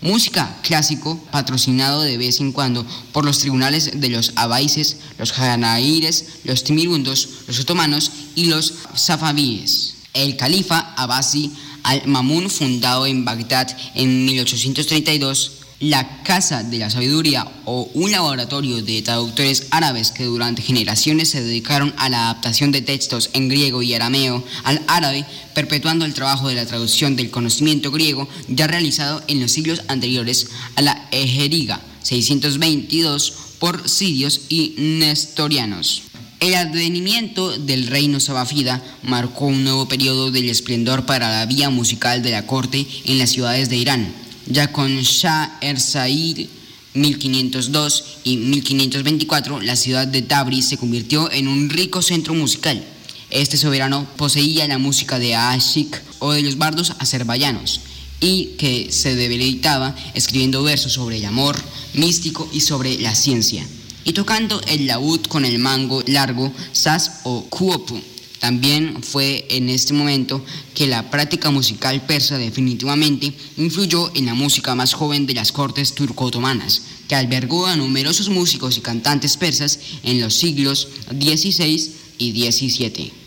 Música 0.01 0.57
clásico, 0.63 1.17
patrocinado 1.31 2.01
de 2.01 2.17
vez 2.17 2.41
en 2.41 2.51
cuando 2.51 2.85
por 3.13 3.23
los 3.23 3.39
tribunales 3.39 4.01
de 4.01 4.09
los 4.09 4.33
abaises, 4.35 4.97
los 5.17 5.31
janaíres, 5.31 6.25
los 6.43 6.63
timirundos, 6.63 7.29
los 7.47 7.59
otomanos 7.59 8.11
y 8.35 8.45
los 8.45 8.73
safabíes. 8.95 9.93
El 10.13 10.37
califa 10.37 10.93
Abasi 10.95 11.51
al-Mamun, 11.83 12.49
fundado 12.49 13.07
en 13.07 13.25
Bagdad 13.25 13.75
en 13.95 14.25
1832, 14.25 15.63
la 15.79 16.23
Casa 16.23 16.63
de 16.63 16.77
la 16.77 16.89
Sabiduría 16.89 17.45
o 17.65 17.89
un 17.93 18.11
laboratorio 18.11 18.81
de 18.81 19.01
traductores 19.01 19.67
árabes 19.71 20.11
que 20.11 20.23
durante 20.23 20.61
generaciones 20.61 21.29
se 21.29 21.43
dedicaron 21.43 21.93
a 21.97 22.09
la 22.09 22.29
adaptación 22.29 22.71
de 22.71 22.81
textos 22.81 23.31
en 23.33 23.49
griego 23.49 23.81
y 23.81 23.93
arameo 23.93 24.43
al 24.63 24.81
árabe, 24.87 25.25
perpetuando 25.53 26.05
el 26.05 26.13
trabajo 26.13 26.47
de 26.47 26.55
la 26.55 26.65
traducción 26.65 27.15
del 27.15 27.31
conocimiento 27.31 27.91
griego 27.91 28.29
ya 28.47 28.67
realizado 28.67 29.23
en 29.27 29.41
los 29.41 29.51
siglos 29.51 29.81
anteriores 29.87 30.47
a 30.75 30.81
la 30.83 31.07
Ejeriga 31.11 31.81
622 32.03 33.33
por 33.59 33.89
sirios 33.89 34.41
y 34.47 34.75
nestorianos. 34.77 36.12
El 36.43 36.55
advenimiento 36.55 37.57
del 37.57 37.87
reino 37.87 38.19
sabafida 38.19 38.83
marcó 39.01 39.45
un 39.45 39.63
nuevo 39.63 39.87
periodo 39.87 40.29
del 40.29 40.49
esplendor 40.49 41.05
para 41.05 41.31
la 41.31 41.45
vía 41.45 41.69
musical 41.69 42.21
de 42.21 42.31
la 42.31 42.45
corte 42.45 42.85
en 43.05 43.17
las 43.17 43.29
ciudades 43.29 43.69
de 43.69 43.77
Irán 43.77 44.13
ya 44.45 44.73
con 44.73 44.99
Shah 44.99 45.57
Erzail 45.61 46.49
1502 46.95 48.03
y 48.25 48.35
1524, 48.35 49.61
la 49.61 49.77
ciudad 49.77 50.05
de 50.05 50.21
Tabriz 50.21 50.67
se 50.67 50.77
convirtió 50.77 51.31
en 51.31 51.47
un 51.47 51.69
rico 51.69 52.01
centro 52.01 52.33
musical. 52.33 52.83
Este 53.29 53.55
soberano 53.55 54.05
poseía 54.17 54.67
la 54.67 54.77
música 54.77 55.19
de 55.19 55.35
Ashik 55.35 56.01
o 56.19 56.33
de 56.33 56.41
los 56.41 56.57
bardos 56.57 56.91
azerbaiyanos 56.99 57.79
y 58.19 58.55
que 58.57 58.91
se 58.91 59.15
deleitaba 59.15 59.95
escribiendo 60.13 60.61
versos 60.61 60.91
sobre 60.91 61.19
el 61.19 61.25
amor 61.25 61.55
místico 61.93 62.49
y 62.51 62.59
sobre 62.59 62.99
la 62.99 63.15
ciencia, 63.15 63.65
y 64.03 64.13
tocando 64.13 64.61
el 64.67 64.87
laúd 64.87 65.21
con 65.27 65.45
el 65.45 65.59
mango 65.59 66.03
largo, 66.07 66.51
sas 66.71 67.21
o 67.23 67.45
kuopu. 67.49 67.99
También 68.39 69.01
fue 69.01 69.45
en 69.49 69.69
este 69.69 69.93
momento 69.93 70.43
que 70.73 70.85
la 70.85 71.09
práctica 71.09 71.49
musical 71.49 72.05
persa 72.05 72.37
definitivamente 72.37 73.33
influyó 73.55 74.11
en 74.15 74.25
la 74.25 74.33
música 74.33 74.75
más 74.75 74.93
joven 74.93 75.25
de 75.25 75.33
las 75.33 75.53
cortes 75.53 75.95
turco-otomanas, 75.95 76.81
que 77.07 77.15
albergó 77.15 77.67
a 77.67 77.77
numerosos 77.77 78.27
músicos 78.27 78.77
y 78.77 78.81
cantantes 78.81 79.37
persas 79.37 79.79
en 80.03 80.19
los 80.19 80.33
siglos 80.33 80.89
XVI 81.09 81.93
y 82.17 82.51
XVII. 82.51 83.22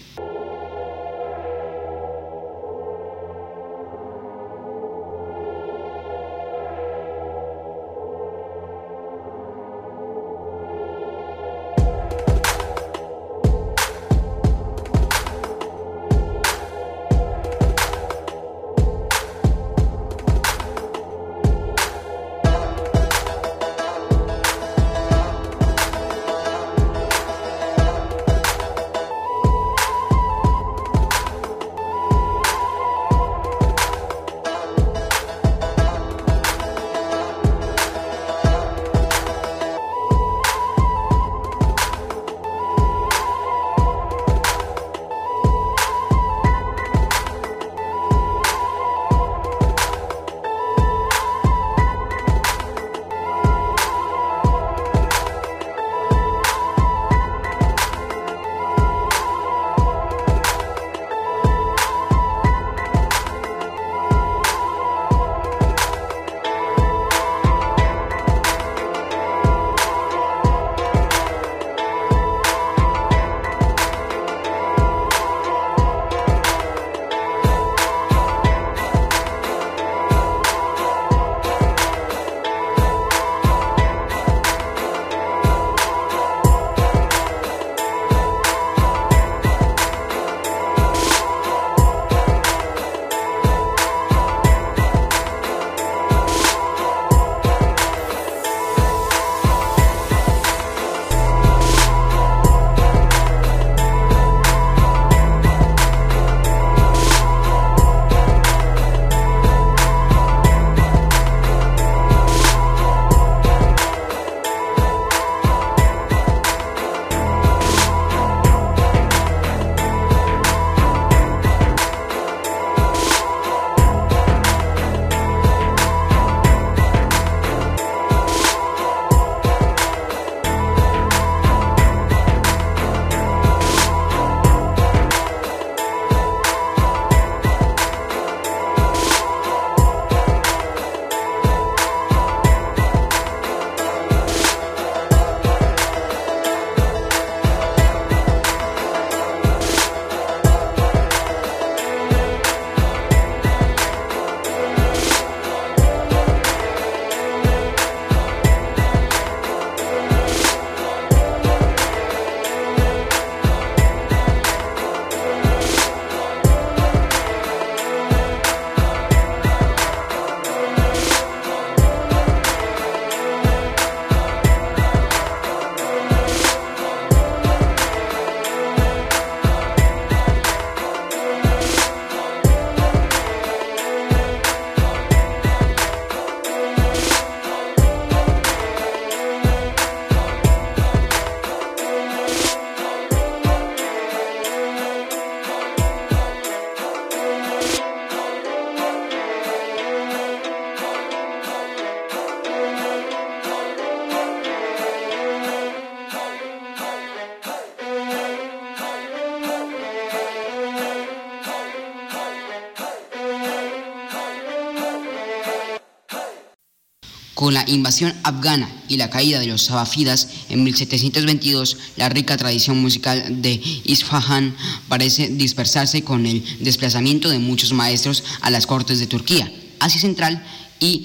Con 217.36 217.52
la 217.52 217.68
invasión 217.68 218.14
afgana 218.22 218.66
y 218.88 218.96
la 218.96 219.10
caída 219.10 219.38
de 219.38 219.46
los 219.46 219.60
sabafidas 219.60 220.28
en 220.48 220.64
1722, 220.64 221.76
la 221.96 222.08
rica 222.08 222.34
tradición 222.38 222.80
musical 222.80 223.42
de 223.42 223.60
Isfahan 223.84 224.56
parece 224.88 225.28
dispersarse 225.28 226.00
con 226.00 226.24
el 226.24 226.42
desplazamiento 226.60 227.28
de 227.28 227.38
muchos 227.38 227.74
maestros 227.74 228.24
a 228.40 228.48
las 228.48 228.66
cortes 228.66 229.00
de 229.00 229.06
Turquía, 229.06 229.52
Asia 229.80 230.00
Central 230.00 230.42
y 230.80 231.04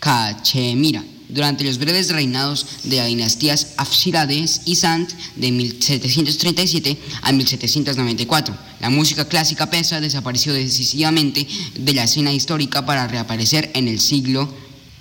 Cachemira 0.00 1.04
durante 1.28 1.62
los 1.62 1.78
breves 1.78 2.10
reinados 2.10 2.66
de 2.82 2.96
las 2.96 3.06
dinastías 3.06 3.74
Afshirades 3.76 4.62
y 4.64 4.74
Sant 4.74 5.12
de 5.36 5.52
1737 5.52 6.98
a 7.22 7.30
1794. 7.30 8.56
La 8.80 8.90
música 8.90 9.28
clásica 9.28 9.70
persa 9.70 10.00
desapareció 10.00 10.52
decisivamente 10.52 11.46
de 11.78 11.94
la 11.94 12.02
escena 12.02 12.32
histórica 12.32 12.84
para 12.84 13.06
reaparecer 13.06 13.70
en 13.74 13.86
el 13.86 14.00
siglo 14.00 14.52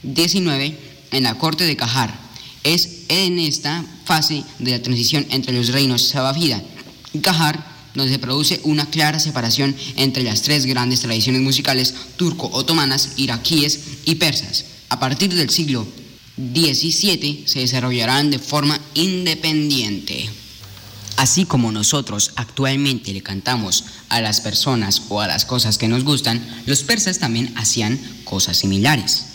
XIX 0.04 0.76
en 1.12 1.24
la 1.24 1.36
corte 1.36 1.66
de 1.66 1.76
Kahar. 1.76 2.14
Es 2.64 3.06
en 3.08 3.40
esta 3.40 3.84
fase 4.06 4.44
de 4.60 4.72
la 4.72 4.82
transición 4.82 5.26
entre 5.30 5.54
los 5.54 5.70
reinos 5.70 6.08
Sabafida 6.10 6.62
y 7.14 7.20
Kahar 7.20 7.70
donde 7.96 8.14
se 8.14 8.20
produce 8.20 8.62
una 8.64 8.86
clara 8.90 9.20
separación 9.20 9.76
entre 9.96 10.24
las 10.24 10.42
tres 10.42 10.66
grandes 10.66 11.02
tradiciones 11.02 11.42
musicales 11.42 11.94
turco-otomanas, 12.18 13.14
iraquíes 13.18 13.80
y 14.06 14.16
persas. 14.16 14.66
A 14.90 15.00
partir 15.00 15.34
del 15.34 15.50
siglo 15.50 15.88
17 16.38 17.44
se 17.46 17.60
desarrollarán 17.60 18.32
de 18.32 18.40
forma 18.40 18.80
independiente. 18.94 20.30
Así 21.18 21.44
como 21.44 21.72
nosotros 21.72 22.32
actualmente 22.38 23.12
le 23.12 23.22
cantamos 23.22 23.84
a 24.08 24.22
las 24.22 24.40
personas 24.40 25.02
o 25.10 25.20
a 25.20 25.28
las 25.28 25.44
cosas 25.44 25.78
que 25.78 25.90
nos 25.90 26.06
gustan, 26.06 26.42
los 26.66 26.84
persas 26.84 27.20
también 27.20 27.52
hacían 27.58 28.00
cosas 28.24 28.58
similares. 28.58 29.26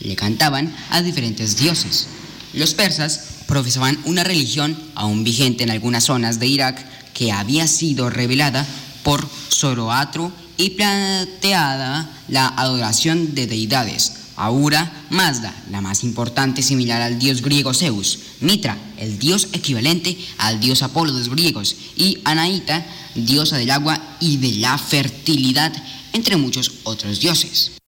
Le 0.00 0.16
cantaban 0.16 0.74
a 0.90 1.02
diferentes 1.02 1.56
dioses. 1.56 2.08
Los 2.52 2.74
persas 2.74 3.44
profesaban 3.46 3.98
una 4.04 4.24
religión 4.24 4.76
aún 4.94 5.24
vigente 5.24 5.64
en 5.64 5.70
algunas 5.70 6.04
zonas 6.04 6.40
de 6.40 6.46
Irak 6.46 6.84
que 7.14 7.32
había 7.32 7.66
sido 7.66 8.10
revelada 8.10 8.66
por 9.02 9.28
Zoroastro 9.50 10.32
y 10.56 10.70
planteada 10.70 12.10
la 12.28 12.48
adoración 12.48 13.34
de 13.34 13.46
deidades 13.46 14.12
Aura, 14.40 14.90
Mazda, 15.10 15.54
la 15.70 15.82
más 15.82 16.02
importante 16.02 16.62
similar 16.62 17.02
al 17.02 17.18
dios 17.18 17.42
griego 17.42 17.74
Zeus, 17.74 18.20
Mitra, 18.40 18.78
el 18.96 19.18
dios 19.18 19.48
equivalente 19.52 20.16
al 20.38 20.60
dios 20.60 20.82
Apolo 20.82 21.12
de 21.12 21.18
los 21.18 21.28
griegos, 21.28 21.76
y 21.94 22.18
Anaíta, 22.24 22.86
diosa 23.14 23.58
del 23.58 23.70
agua 23.70 24.00
y 24.18 24.38
de 24.38 24.54
la 24.54 24.78
fertilidad, 24.78 25.72
entre 26.14 26.36
muchos 26.36 26.72
otros 26.84 27.20
dioses. 27.20 27.79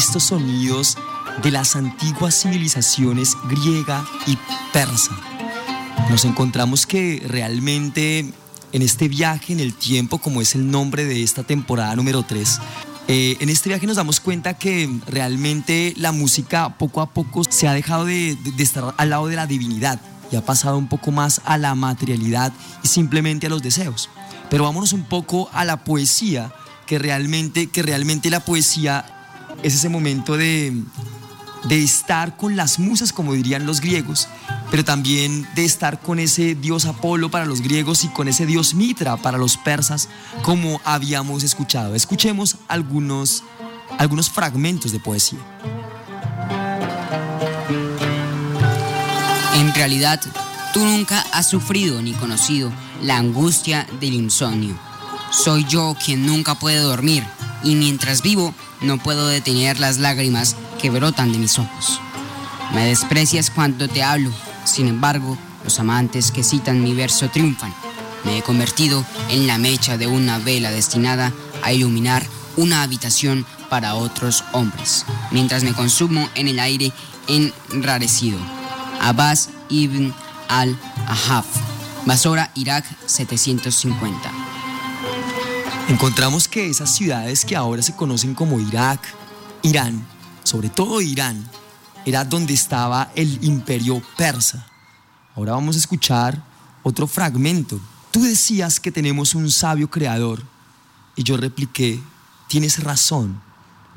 Estos 0.00 0.22
sonidos 0.22 0.96
de 1.42 1.50
las 1.50 1.76
antiguas 1.76 2.40
civilizaciones 2.40 3.36
griega 3.50 4.02
y 4.26 4.38
persa. 4.72 5.12
Nos 6.08 6.24
encontramos 6.24 6.86
que 6.86 7.22
realmente 7.26 8.32
en 8.72 8.82
este 8.82 9.08
viaje 9.08 9.52
en 9.52 9.60
el 9.60 9.74
tiempo, 9.74 10.16
como 10.16 10.40
es 10.40 10.54
el 10.54 10.70
nombre 10.70 11.04
de 11.04 11.22
esta 11.22 11.42
temporada 11.42 11.94
número 11.96 12.22
3, 12.22 12.60
eh, 13.08 13.36
en 13.40 13.50
este 13.50 13.68
viaje 13.68 13.86
nos 13.86 13.96
damos 13.96 14.20
cuenta 14.20 14.54
que 14.54 14.88
realmente 15.06 15.92
la 15.98 16.12
música 16.12 16.78
poco 16.78 17.02
a 17.02 17.10
poco 17.10 17.44
se 17.44 17.68
ha 17.68 17.74
dejado 17.74 18.06
de 18.06 18.38
estar 18.56 18.94
al 18.96 19.10
lado 19.10 19.26
de 19.26 19.36
la 19.36 19.46
divinidad 19.46 20.00
y 20.32 20.36
ha 20.36 20.44
pasado 20.46 20.78
un 20.78 20.88
poco 20.88 21.10
más 21.10 21.42
a 21.44 21.58
la 21.58 21.74
materialidad 21.74 22.54
y 22.82 22.88
simplemente 22.88 23.48
a 23.48 23.50
los 23.50 23.62
deseos. 23.62 24.08
Pero 24.48 24.64
vámonos 24.64 24.94
un 24.94 25.04
poco 25.04 25.50
a 25.52 25.66
la 25.66 25.84
poesía 25.84 26.54
que 26.86 26.98
realmente, 26.98 27.66
que 27.66 27.82
realmente 27.82 28.30
la 28.30 28.40
poesía 28.40 29.19
es 29.62 29.74
ese 29.74 29.88
momento 29.88 30.36
de, 30.36 30.82
de 31.64 31.82
estar 31.82 32.36
con 32.36 32.56
las 32.56 32.78
musas, 32.78 33.12
como 33.12 33.34
dirían 33.34 33.66
los 33.66 33.80
griegos, 33.80 34.28
pero 34.70 34.84
también 34.84 35.46
de 35.54 35.64
estar 35.64 36.00
con 36.00 36.18
ese 36.18 36.54
dios 36.54 36.86
Apolo 36.86 37.30
para 37.30 37.44
los 37.44 37.60
griegos 37.60 38.04
y 38.04 38.08
con 38.08 38.28
ese 38.28 38.46
dios 38.46 38.74
Mitra 38.74 39.16
para 39.16 39.38
los 39.38 39.56
persas, 39.56 40.08
como 40.42 40.80
habíamos 40.84 41.42
escuchado. 41.42 41.94
Escuchemos 41.94 42.56
algunos, 42.68 43.42
algunos 43.98 44.30
fragmentos 44.30 44.92
de 44.92 45.00
poesía. 45.00 45.38
En 49.54 49.74
realidad, 49.74 50.20
tú 50.72 50.84
nunca 50.84 51.24
has 51.32 51.48
sufrido 51.48 52.00
ni 52.00 52.12
conocido 52.12 52.72
la 53.02 53.16
angustia 53.16 53.86
del 54.00 54.14
insomnio 54.14 54.78
soy 55.30 55.64
yo 55.64 55.96
quien 56.04 56.26
nunca 56.26 56.56
puede 56.56 56.78
dormir 56.78 57.24
y 57.62 57.74
mientras 57.74 58.22
vivo 58.22 58.54
no 58.80 58.98
puedo 58.98 59.26
detener 59.28 59.78
las 59.78 59.98
lágrimas 59.98 60.56
que 60.80 60.90
brotan 60.90 61.32
de 61.32 61.38
mis 61.38 61.58
ojos. 61.58 62.00
Me 62.74 62.86
desprecias 62.86 63.50
cuando 63.50 63.88
te 63.88 64.02
hablo, 64.02 64.30
sin 64.64 64.88
embargo, 64.88 65.36
los 65.64 65.78
amantes 65.78 66.30
que 66.30 66.44
citan 66.44 66.82
mi 66.82 66.94
verso 66.94 67.28
triunfan. 67.28 67.74
Me 68.24 68.38
he 68.38 68.42
convertido 68.42 69.04
en 69.30 69.46
la 69.46 69.58
mecha 69.58 69.96
de 69.96 70.06
una 70.06 70.38
vela 70.38 70.70
destinada 70.70 71.32
a 71.62 71.72
iluminar 71.72 72.24
una 72.56 72.82
habitación 72.82 73.46
para 73.68 73.94
otros 73.94 74.44
hombres, 74.52 75.04
mientras 75.30 75.62
me 75.62 75.72
consumo 75.72 76.28
en 76.34 76.48
el 76.48 76.58
aire 76.58 76.92
enrarecido. 77.28 78.38
Abbas 79.00 79.50
ibn 79.68 80.12
al-Ahaf, 80.48 81.46
Basora, 82.04 82.50
Irak 82.54 82.84
750 83.06 84.29
encontramos 85.90 86.48
que 86.48 86.68
esas 86.68 86.94
ciudades 86.94 87.44
que 87.44 87.56
ahora 87.56 87.82
se 87.82 87.94
conocen 87.94 88.34
como 88.34 88.58
Irak, 88.60 89.00
Irán, 89.62 90.06
sobre 90.42 90.70
todo 90.70 91.00
Irán, 91.00 91.48
era 92.06 92.24
donde 92.24 92.54
estaba 92.54 93.10
el 93.14 93.44
imperio 93.44 94.02
persa. 94.16 94.66
Ahora 95.36 95.52
vamos 95.52 95.76
a 95.76 95.78
escuchar 95.78 96.42
otro 96.82 97.06
fragmento 97.06 97.80
tú 98.10 98.22
decías 98.22 98.80
que 98.80 98.92
tenemos 98.92 99.34
un 99.34 99.50
sabio 99.50 99.90
creador. 99.90 100.42
Y 101.16 101.22
yo 101.22 101.36
repliqué, 101.36 102.00
tienes 102.48 102.82
razón, 102.82 103.40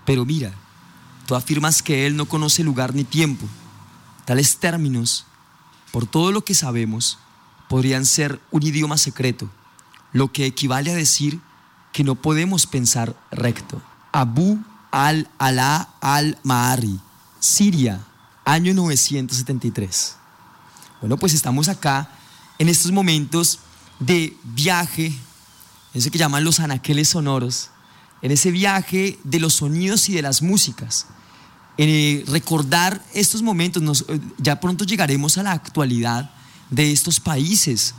pero 0.05 0.25
mira, 0.25 0.53
tú 1.25 1.35
afirmas 1.35 1.81
que 1.81 2.05
Él 2.05 2.15
no 2.15 2.25
conoce 2.25 2.63
lugar 2.63 2.93
ni 2.93 3.03
tiempo. 3.03 3.47
Tales 4.25 4.57
términos, 4.57 5.25
por 5.91 6.05
todo 6.05 6.31
lo 6.31 6.43
que 6.43 6.53
sabemos, 6.53 7.17
podrían 7.69 8.05
ser 8.05 8.39
un 8.51 8.63
idioma 8.63 8.97
secreto, 8.97 9.49
lo 10.11 10.31
que 10.31 10.45
equivale 10.45 10.91
a 10.91 10.95
decir 10.95 11.39
que 11.93 12.03
no 12.03 12.15
podemos 12.15 12.67
pensar 12.67 13.15
recto. 13.31 13.81
Abu 14.11 14.59
al-Alá 14.91 15.89
al-Ma'ari, 16.01 16.99
Siria, 17.39 18.01
año 18.43 18.73
973. 18.73 20.17
Bueno, 20.99 21.17
pues 21.17 21.33
estamos 21.33 21.69
acá 21.69 22.09
en 22.59 22.67
estos 22.67 22.91
momentos 22.91 23.59
de 23.99 24.35
viaje, 24.43 25.13
eso 25.93 26.11
que 26.11 26.17
llaman 26.17 26.43
los 26.43 26.59
anaqueles 26.59 27.09
sonoros, 27.09 27.69
en 28.21 28.31
ese 28.31 28.51
viaje 28.51 29.19
de 29.23 29.39
los 29.39 29.55
sonidos 29.55 30.09
y 30.09 30.13
de 30.13 30.21
las 30.21 30.41
músicas. 30.41 31.07
Eh, 31.77 32.23
recordar 32.27 33.03
estos 33.13 33.41
momentos, 33.41 34.05
eh, 34.07 34.19
ya 34.37 34.59
pronto 34.59 34.85
llegaremos 34.85 35.37
a 35.37 35.43
la 35.43 35.51
actualidad 35.51 36.31
de 36.69 36.91
estos 36.91 37.19
países, 37.19 37.93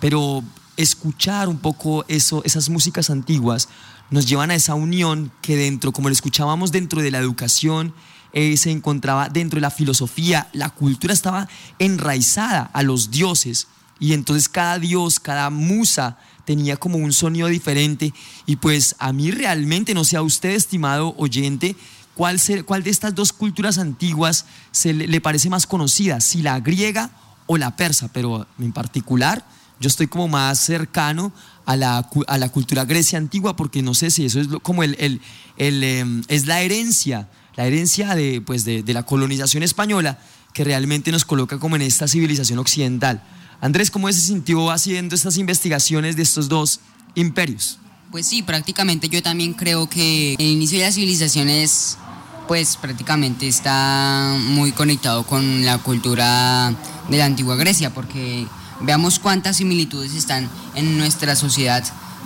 pero 0.00 0.42
escuchar 0.76 1.48
un 1.48 1.58
poco 1.58 2.04
eso, 2.08 2.42
esas 2.44 2.68
músicas 2.68 3.10
antiguas 3.10 3.68
nos 4.10 4.26
llevan 4.26 4.50
a 4.50 4.54
esa 4.54 4.74
unión 4.74 5.32
que 5.42 5.56
dentro, 5.56 5.92
como 5.92 6.08
lo 6.08 6.12
escuchábamos 6.12 6.72
dentro 6.72 7.02
de 7.02 7.10
la 7.10 7.18
educación, 7.18 7.94
eh, 8.32 8.56
se 8.56 8.70
encontraba 8.70 9.28
dentro 9.28 9.56
de 9.56 9.62
la 9.62 9.70
filosofía, 9.70 10.48
la 10.52 10.70
cultura 10.70 11.14
estaba 11.14 11.48
enraizada 11.78 12.70
a 12.72 12.82
los 12.82 13.10
dioses 13.10 13.68
y 13.98 14.12
entonces 14.12 14.48
cada 14.48 14.78
dios, 14.78 15.18
cada 15.20 15.48
musa 15.50 16.18
tenía 16.44 16.76
como 16.76 16.98
un 16.98 17.12
sonido 17.12 17.48
diferente 17.48 18.12
y 18.44 18.56
pues 18.56 18.94
a 18.98 19.12
mí 19.12 19.30
realmente, 19.30 19.94
no 19.94 20.04
sé 20.04 20.16
a 20.16 20.22
usted 20.22 20.50
estimado 20.50 21.14
oyente, 21.16 21.76
¿cuál, 22.14 22.38
cuál 22.64 22.82
de 22.82 22.90
estas 22.90 23.14
dos 23.14 23.32
culturas 23.32 23.78
antiguas 23.78 24.44
se 24.70 24.92
le, 24.92 25.20
parece 25.20 25.48
más 25.48 25.66
conocida? 25.66 26.20
Si 26.20 26.42
la 26.42 26.60
griega 26.60 27.10
o 27.46 27.56
la 27.56 27.76
persa, 27.76 28.08
pero 28.12 28.46
en 28.58 28.72
particular 28.72 29.46
yo 29.80 29.88
estoy 29.88 30.06
como 30.06 30.28
más 30.28 30.58
cercano 30.58 31.32
a 31.64 31.76
la, 31.76 32.08
a 32.26 32.38
la 32.38 32.48
cultura 32.48 32.84
grecia 32.84 33.18
antigua 33.18 33.56
porque 33.56 33.82
no 33.82 33.94
sé 33.94 34.10
si 34.10 34.24
eso 34.24 34.40
es 34.40 34.48
como 34.62 34.82
el, 34.82 34.96
el, 34.98 35.84
em, 35.84 36.22
es 36.28 36.46
la 36.46 36.60
herencia, 36.60 37.28
la 37.56 37.66
herencia 37.66 38.14
de, 38.14 38.40
pues 38.40 38.64
de, 38.64 38.82
de 38.82 38.94
la 38.94 39.04
colonización 39.04 39.62
española 39.62 40.18
que 40.52 40.64
realmente 40.64 41.12
nos 41.12 41.24
coloca 41.24 41.58
como 41.58 41.76
en 41.76 41.82
esta 41.82 42.08
civilización 42.08 42.58
occidental. 42.58 43.22
Andrés, 43.60 43.90
¿cómo 43.90 44.10
se 44.12 44.20
sintió 44.20 44.70
haciendo 44.70 45.14
estas 45.14 45.36
investigaciones 45.36 46.16
de 46.16 46.22
estos 46.22 46.48
dos 46.48 46.80
imperios? 47.14 47.78
Pues 48.10 48.26
sí, 48.26 48.42
prácticamente 48.42 49.08
yo 49.08 49.22
también 49.22 49.52
creo 49.52 49.88
que 49.88 50.34
el 50.34 50.46
inicio 50.46 50.78
de 50.78 50.84
la 50.84 50.92
civilización 50.92 51.48
es, 51.48 51.98
pues 52.46 52.76
prácticamente 52.76 53.48
está 53.48 54.36
muy 54.38 54.72
conectado 54.72 55.24
con 55.24 55.64
la 55.64 55.78
cultura 55.78 56.74
de 57.10 57.18
la 57.18 57.24
antigua 57.24 57.56
Grecia, 57.56 57.92
porque 57.92 58.46
veamos 58.80 59.18
cuántas 59.18 59.56
similitudes 59.56 60.14
están 60.14 60.48
en 60.74 60.98
nuestra 60.98 61.36
sociedad 61.36 61.84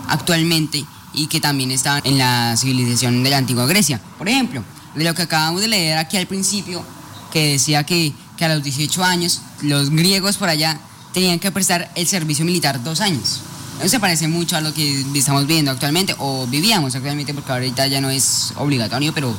actualmente 0.08 0.84
y 1.12 1.26
que 1.26 1.40
también 1.40 1.70
están 1.70 2.00
en 2.04 2.18
la 2.18 2.56
civilización 2.56 3.22
de 3.22 3.30
la 3.30 3.38
antigua 3.38 3.66
Grecia. 3.66 4.00
Por 4.18 4.28
ejemplo, 4.28 4.62
de 4.94 5.04
lo 5.04 5.14
que 5.14 5.22
acabamos 5.22 5.60
de 5.60 5.68
leer 5.68 5.98
aquí 5.98 6.16
al 6.16 6.26
principio, 6.26 6.84
que 7.32 7.52
decía 7.52 7.84
que, 7.84 8.12
que 8.36 8.44
a 8.44 8.54
los 8.54 8.62
18 8.62 9.04
años 9.04 9.42
los 9.62 9.90
griegos 9.90 10.36
por 10.36 10.48
allá 10.48 10.80
tenían 11.12 11.38
que 11.38 11.50
prestar 11.50 11.90
el 11.94 12.06
servicio 12.06 12.44
militar 12.44 12.82
dos 12.82 13.00
años. 13.00 13.40
Eso 13.80 13.88
se 13.88 14.00
parece 14.00 14.28
mucho 14.28 14.56
a 14.56 14.60
lo 14.60 14.74
que 14.74 15.04
estamos 15.14 15.46
viviendo 15.46 15.70
actualmente, 15.70 16.14
o 16.18 16.46
vivíamos 16.46 16.94
actualmente, 16.94 17.32
porque 17.32 17.50
ahorita 17.50 17.86
ya 17.86 18.00
no 18.00 18.10
es 18.10 18.52
obligatorio, 18.56 19.14
pero, 19.14 19.34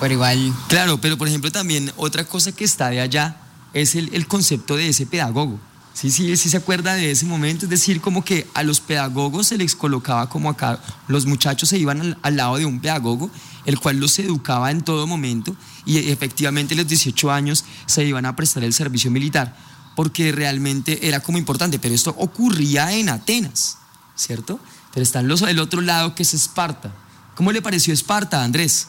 pero 0.00 0.14
igual... 0.14 0.52
Claro, 0.68 1.00
pero 1.00 1.16
por 1.16 1.28
ejemplo 1.28 1.50
también 1.50 1.90
otra 1.96 2.24
cosa 2.24 2.52
que 2.52 2.64
está 2.64 2.90
de 2.90 3.00
allá 3.00 3.36
es 3.72 3.94
el, 3.94 4.10
el 4.12 4.26
concepto 4.26 4.76
de 4.76 4.90
ese 4.90 5.06
pedagogo. 5.06 5.58
Sí, 5.94 6.10
sí, 6.10 6.36
sí 6.36 6.50
se 6.50 6.56
acuerda 6.56 6.94
de 6.94 7.12
ese 7.12 7.24
momento, 7.24 7.66
es 7.66 7.70
decir, 7.70 8.00
como 8.00 8.24
que 8.24 8.48
a 8.52 8.64
los 8.64 8.80
pedagogos 8.80 9.46
se 9.46 9.56
les 9.56 9.76
colocaba 9.76 10.28
como 10.28 10.50
acá, 10.50 10.80
los 11.06 11.24
muchachos 11.24 11.68
se 11.68 11.78
iban 11.78 12.18
al, 12.20 12.36
lado 12.36 12.56
de 12.56 12.66
un 12.66 12.80
pedagogo, 12.80 13.30
el 13.64 13.78
cual 13.78 13.98
los 13.98 14.18
educaba 14.18 14.72
en 14.72 14.82
todo 14.82 15.06
momento 15.06 15.54
y 15.86 16.10
efectivamente 16.10 16.74
a 16.74 16.78
los 16.78 16.88
18 16.88 17.30
años 17.30 17.64
se 17.86 18.04
iban 18.04 18.26
a 18.26 18.34
prestar 18.34 18.64
el 18.64 18.74
servicio 18.74 19.08
militar 19.12 19.56
porque 19.94 20.32
realmente 20.32 21.06
era 21.06 21.20
como 21.20 21.38
importante, 21.38 21.78
pero 21.78 21.94
esto 21.94 22.12
ocurría 22.18 22.92
en 22.92 23.08
Atenas, 23.08 23.78
¿cierto? 24.16 24.58
Pero 24.92 25.04
están 25.04 25.28
los 25.28 25.42
del 25.42 25.60
otro 25.60 25.80
lado 25.80 26.16
que 26.16 26.24
es 26.24 26.34
Esparta. 26.34 26.92
¿Cómo 27.36 27.52
le 27.52 27.62
pareció 27.62 27.94
Esparta, 27.94 28.42
Andrés? 28.42 28.88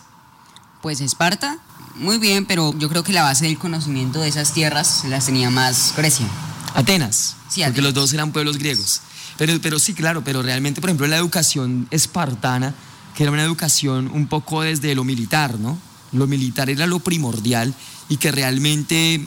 Pues 0.81 1.01
Esparta, 1.01 1.59
muy 1.95 2.17
bien, 2.17 2.47
pero 2.47 2.75
yo 2.79 2.89
creo 2.89 3.03
que 3.03 3.13
la 3.13 3.21
base 3.21 3.45
del 3.45 3.59
conocimiento 3.59 4.21
de 4.21 4.29
esas 4.29 4.53
tierras 4.53 5.03
las 5.05 5.27
tenía 5.27 5.51
más 5.51 5.93
Grecia. 5.95 6.27
Atenas, 6.75 7.37
sí, 7.49 7.61
porque 7.63 7.81
los 7.81 7.93
dos 7.93 8.13
eran 8.13 8.31
pueblos 8.31 8.57
griegos. 8.57 9.01
Pero, 9.37 9.53
pero 9.61 9.79
sí, 9.79 9.93
claro, 9.93 10.23
pero 10.23 10.41
realmente, 10.41 10.81
por 10.81 10.89
ejemplo, 10.89 11.07
la 11.07 11.17
educación 11.17 11.87
espartana, 11.89 12.75
que 13.15 13.23
era 13.23 13.31
una 13.31 13.43
educación 13.43 14.09
un 14.13 14.27
poco 14.27 14.61
desde 14.61 14.93
lo 14.93 15.03
militar, 15.03 15.57
¿no? 15.57 15.77
Lo 16.11 16.27
militar 16.27 16.69
era 16.69 16.85
lo 16.85 16.99
primordial 16.99 17.73
y 18.09 18.17
que 18.17 18.31
realmente 18.31 19.25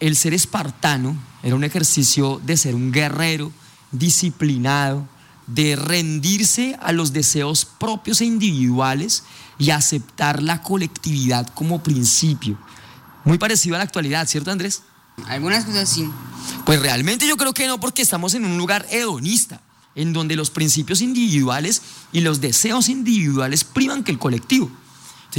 el 0.00 0.16
ser 0.16 0.34
espartano 0.34 1.16
era 1.42 1.54
un 1.54 1.64
ejercicio 1.64 2.40
de 2.44 2.56
ser 2.56 2.74
un 2.74 2.92
guerrero 2.92 3.52
disciplinado, 3.92 5.08
de 5.46 5.76
rendirse 5.76 6.76
a 6.82 6.92
los 6.92 7.12
deseos 7.12 7.64
propios 7.64 8.20
e 8.20 8.26
individuales 8.26 9.22
y 9.58 9.70
aceptar 9.70 10.42
la 10.42 10.62
colectividad 10.62 11.48
como 11.54 11.82
principio. 11.82 12.58
Muy 13.24 13.38
parecido 13.38 13.76
a 13.76 13.78
la 13.78 13.84
actualidad, 13.84 14.28
¿cierto 14.28 14.50
Andrés? 14.50 14.82
Algunas 15.26 15.64
cosas 15.64 15.88
sí. 15.88 16.08
Pues 16.64 16.80
realmente 16.80 17.26
yo 17.26 17.36
creo 17.36 17.54
que 17.54 17.66
no, 17.66 17.80
porque 17.80 18.02
estamos 18.02 18.34
en 18.34 18.44
un 18.44 18.56
lugar 18.56 18.86
hedonista, 18.90 19.60
en 19.94 20.12
donde 20.12 20.36
los 20.36 20.50
principios 20.50 21.00
individuales 21.00 21.82
y 22.12 22.20
los 22.20 22.40
deseos 22.40 22.88
individuales 22.88 23.64
privan 23.64 24.04
que 24.04 24.12
el 24.12 24.18
colectivo 24.18 24.70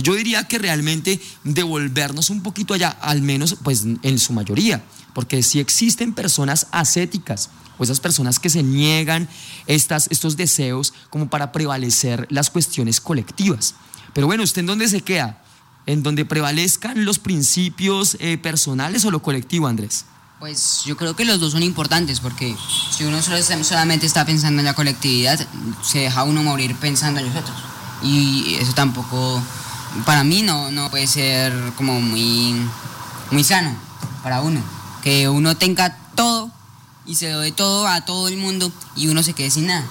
yo 0.02 0.16
diría 0.16 0.44
que 0.48 0.58
realmente 0.58 1.20
devolvernos 1.44 2.30
un 2.30 2.42
poquito 2.42 2.74
allá, 2.74 2.90
al 2.90 3.22
menos 3.22 3.58
pues 3.64 3.86
en 4.02 4.20
su 4.20 4.34
mayoría, 4.34 4.84
porque 5.14 5.44
si 5.44 5.60
existen 5.60 6.14
personas 6.14 6.68
ascéticas 6.72 7.50
o 7.78 7.84
esas 7.84 8.00
personas 8.00 8.40
que 8.40 8.50
se 8.50 8.64
niegan 8.64 9.30
estas, 9.68 10.08
estos 10.12 10.38
deseos 10.38 10.94
como 11.10 11.30
para 11.30 11.52
prevalecer 11.52 12.28
las 12.30 12.50
cuestiones 12.50 13.00
colectivas. 13.02 13.76
Pero 14.14 14.28
bueno, 14.28 14.44
¿usted 14.44 14.62
en 14.62 14.68
dónde 14.68 14.88
se 14.88 15.02
queda? 15.02 15.44
¿En 15.90 16.04
donde 16.04 16.24
prevalezcan 16.24 17.04
los 17.04 17.18
principios 17.18 18.16
eh, 18.20 18.38
personales 18.38 19.06
o 19.06 19.10
lo 19.10 19.24
colectivo, 19.24 19.66
Andrés? 19.66 20.06
Pues 20.40 20.84
yo 20.86 20.96
creo 20.96 21.16
que 21.16 21.26
los 21.26 21.40
dos 21.40 21.54
son 21.54 21.64
importantes 21.64 22.20
porque 22.20 22.56
si 22.96 23.06
uno 23.06 23.20
solamente 23.24 24.06
está 24.06 24.24
pensando 24.24 24.60
en 24.60 24.66
la 24.66 24.76
colectividad, 24.76 25.44
se 25.82 26.02
deja 26.02 26.26
uno 26.26 26.44
morir 26.44 26.76
pensando 26.76 27.20
en 27.20 27.26
los 27.26 27.36
otros. 27.36 27.58
Y 28.04 28.54
eso 28.60 28.74
tampoco 28.74 29.42
para 30.06 30.24
mí 30.24 30.44
no, 30.44 30.70
no 30.70 30.92
puede 30.92 31.08
ser 31.08 31.52
como 31.76 32.00
muy, 32.00 32.54
muy 33.32 33.44
sano 33.44 33.76
para 34.22 34.42
uno. 34.42 34.62
Que 35.02 35.28
uno 35.28 35.58
tenga 35.58 35.98
todo 36.14 36.52
y 37.08 37.16
se 37.16 37.32
lo 37.32 37.40
dé 37.40 37.52
todo 37.52 37.88
a 37.88 38.02
todo 38.02 38.28
el 38.28 38.38
mundo 38.38 38.72
y 38.96 39.08
uno 39.08 39.24
se 39.24 39.34
quede 39.34 39.50
sin 39.50 39.66
nada. 39.66 39.88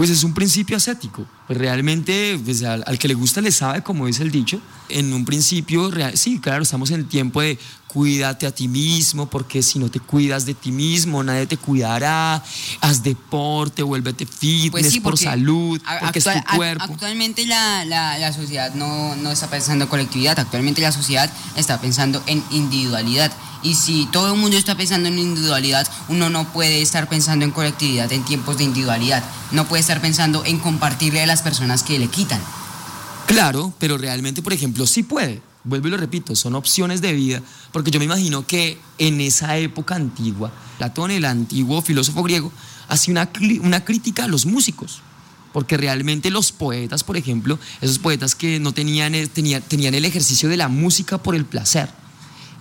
Pues 0.00 0.08
es 0.08 0.24
un 0.24 0.32
principio 0.32 0.78
ascético. 0.78 1.26
Pues 1.46 1.58
realmente 1.58 2.40
pues 2.42 2.62
al, 2.62 2.82
al, 2.86 2.98
que 2.98 3.06
le 3.06 3.12
gusta 3.12 3.42
le 3.42 3.52
sabe, 3.52 3.82
como 3.82 4.06
dice 4.06 4.22
el 4.22 4.30
dicho. 4.30 4.58
En 4.88 5.12
un 5.12 5.26
principio, 5.26 5.90
sí, 6.14 6.38
claro, 6.38 6.62
estamos 6.62 6.90
en 6.90 7.00
el 7.00 7.06
tiempo 7.06 7.42
de 7.42 7.58
cuídate 7.92 8.46
a 8.46 8.54
ti 8.54 8.68
mismo, 8.68 9.26
porque 9.26 9.62
si 9.62 9.80
no 9.80 9.90
te 9.90 9.98
cuidas 9.98 10.46
de 10.46 10.54
ti 10.54 10.70
mismo, 10.70 11.24
nadie 11.24 11.46
te 11.46 11.56
cuidará. 11.56 12.42
Haz 12.80 13.02
deporte, 13.02 13.82
vuélvete 13.82 14.26
fitness 14.26 14.70
pues 14.70 14.92
sí, 14.92 15.00
por 15.00 15.18
salud, 15.18 15.80
porque 16.00 16.18
actual, 16.20 16.36
es 16.36 16.44
tu 16.44 16.56
cuerpo. 16.56 16.84
Actualmente 16.84 17.46
la, 17.46 17.84
la, 17.84 18.16
la 18.18 18.32
sociedad 18.32 18.74
no, 18.74 19.16
no 19.16 19.32
está 19.32 19.48
pensando 19.48 19.84
en 19.84 19.90
colectividad, 19.90 20.38
actualmente 20.38 20.80
la 20.80 20.92
sociedad 20.92 21.28
está 21.56 21.80
pensando 21.80 22.22
en 22.26 22.44
individualidad. 22.50 23.32
Y 23.62 23.74
si 23.74 24.06
todo 24.06 24.32
el 24.32 24.40
mundo 24.40 24.56
está 24.56 24.76
pensando 24.76 25.08
en 25.08 25.18
individualidad, 25.18 25.86
uno 26.08 26.30
no 26.30 26.50
puede 26.52 26.82
estar 26.82 27.08
pensando 27.08 27.44
en 27.44 27.50
colectividad 27.50 28.10
en 28.12 28.24
tiempos 28.24 28.58
de 28.58 28.64
individualidad. 28.64 29.22
No 29.50 29.66
puede 29.66 29.80
estar 29.80 30.00
pensando 30.00 30.44
en 30.44 30.60
compartirle 30.60 31.22
a 31.22 31.26
las 31.26 31.42
personas 31.42 31.82
que 31.82 31.98
le 31.98 32.06
quitan. 32.06 32.40
Claro, 33.26 33.74
pero 33.78 33.98
realmente, 33.98 34.42
por 34.42 34.52
ejemplo, 34.52 34.86
sí 34.86 35.02
puede. 35.02 35.42
Vuelvo 35.62 35.88
y 35.88 35.90
lo 35.90 35.98
repito, 35.98 36.34
son 36.34 36.54
opciones 36.54 37.02
de 37.02 37.12
vida, 37.12 37.42
porque 37.70 37.90
yo 37.90 37.98
me 37.98 38.06
imagino 38.06 38.46
que 38.46 38.78
en 38.96 39.20
esa 39.20 39.58
época 39.58 39.94
antigua, 39.94 40.50
Platón, 40.78 41.10
el 41.10 41.26
antiguo 41.26 41.82
filósofo 41.82 42.22
griego, 42.22 42.50
hacía 42.88 43.12
una, 43.12 43.30
una 43.62 43.84
crítica 43.84 44.24
a 44.24 44.28
los 44.28 44.46
músicos, 44.46 45.02
porque 45.52 45.76
realmente 45.76 46.30
los 46.30 46.50
poetas, 46.52 47.04
por 47.04 47.18
ejemplo, 47.18 47.58
esos 47.82 47.98
poetas 47.98 48.34
que 48.34 48.58
no 48.58 48.72
tenían, 48.72 49.12
tenían, 49.28 49.62
tenían 49.62 49.94
el 49.94 50.06
ejercicio 50.06 50.48
de 50.48 50.56
la 50.56 50.68
música 50.68 51.18
por 51.18 51.34
el 51.34 51.44
placer, 51.44 51.90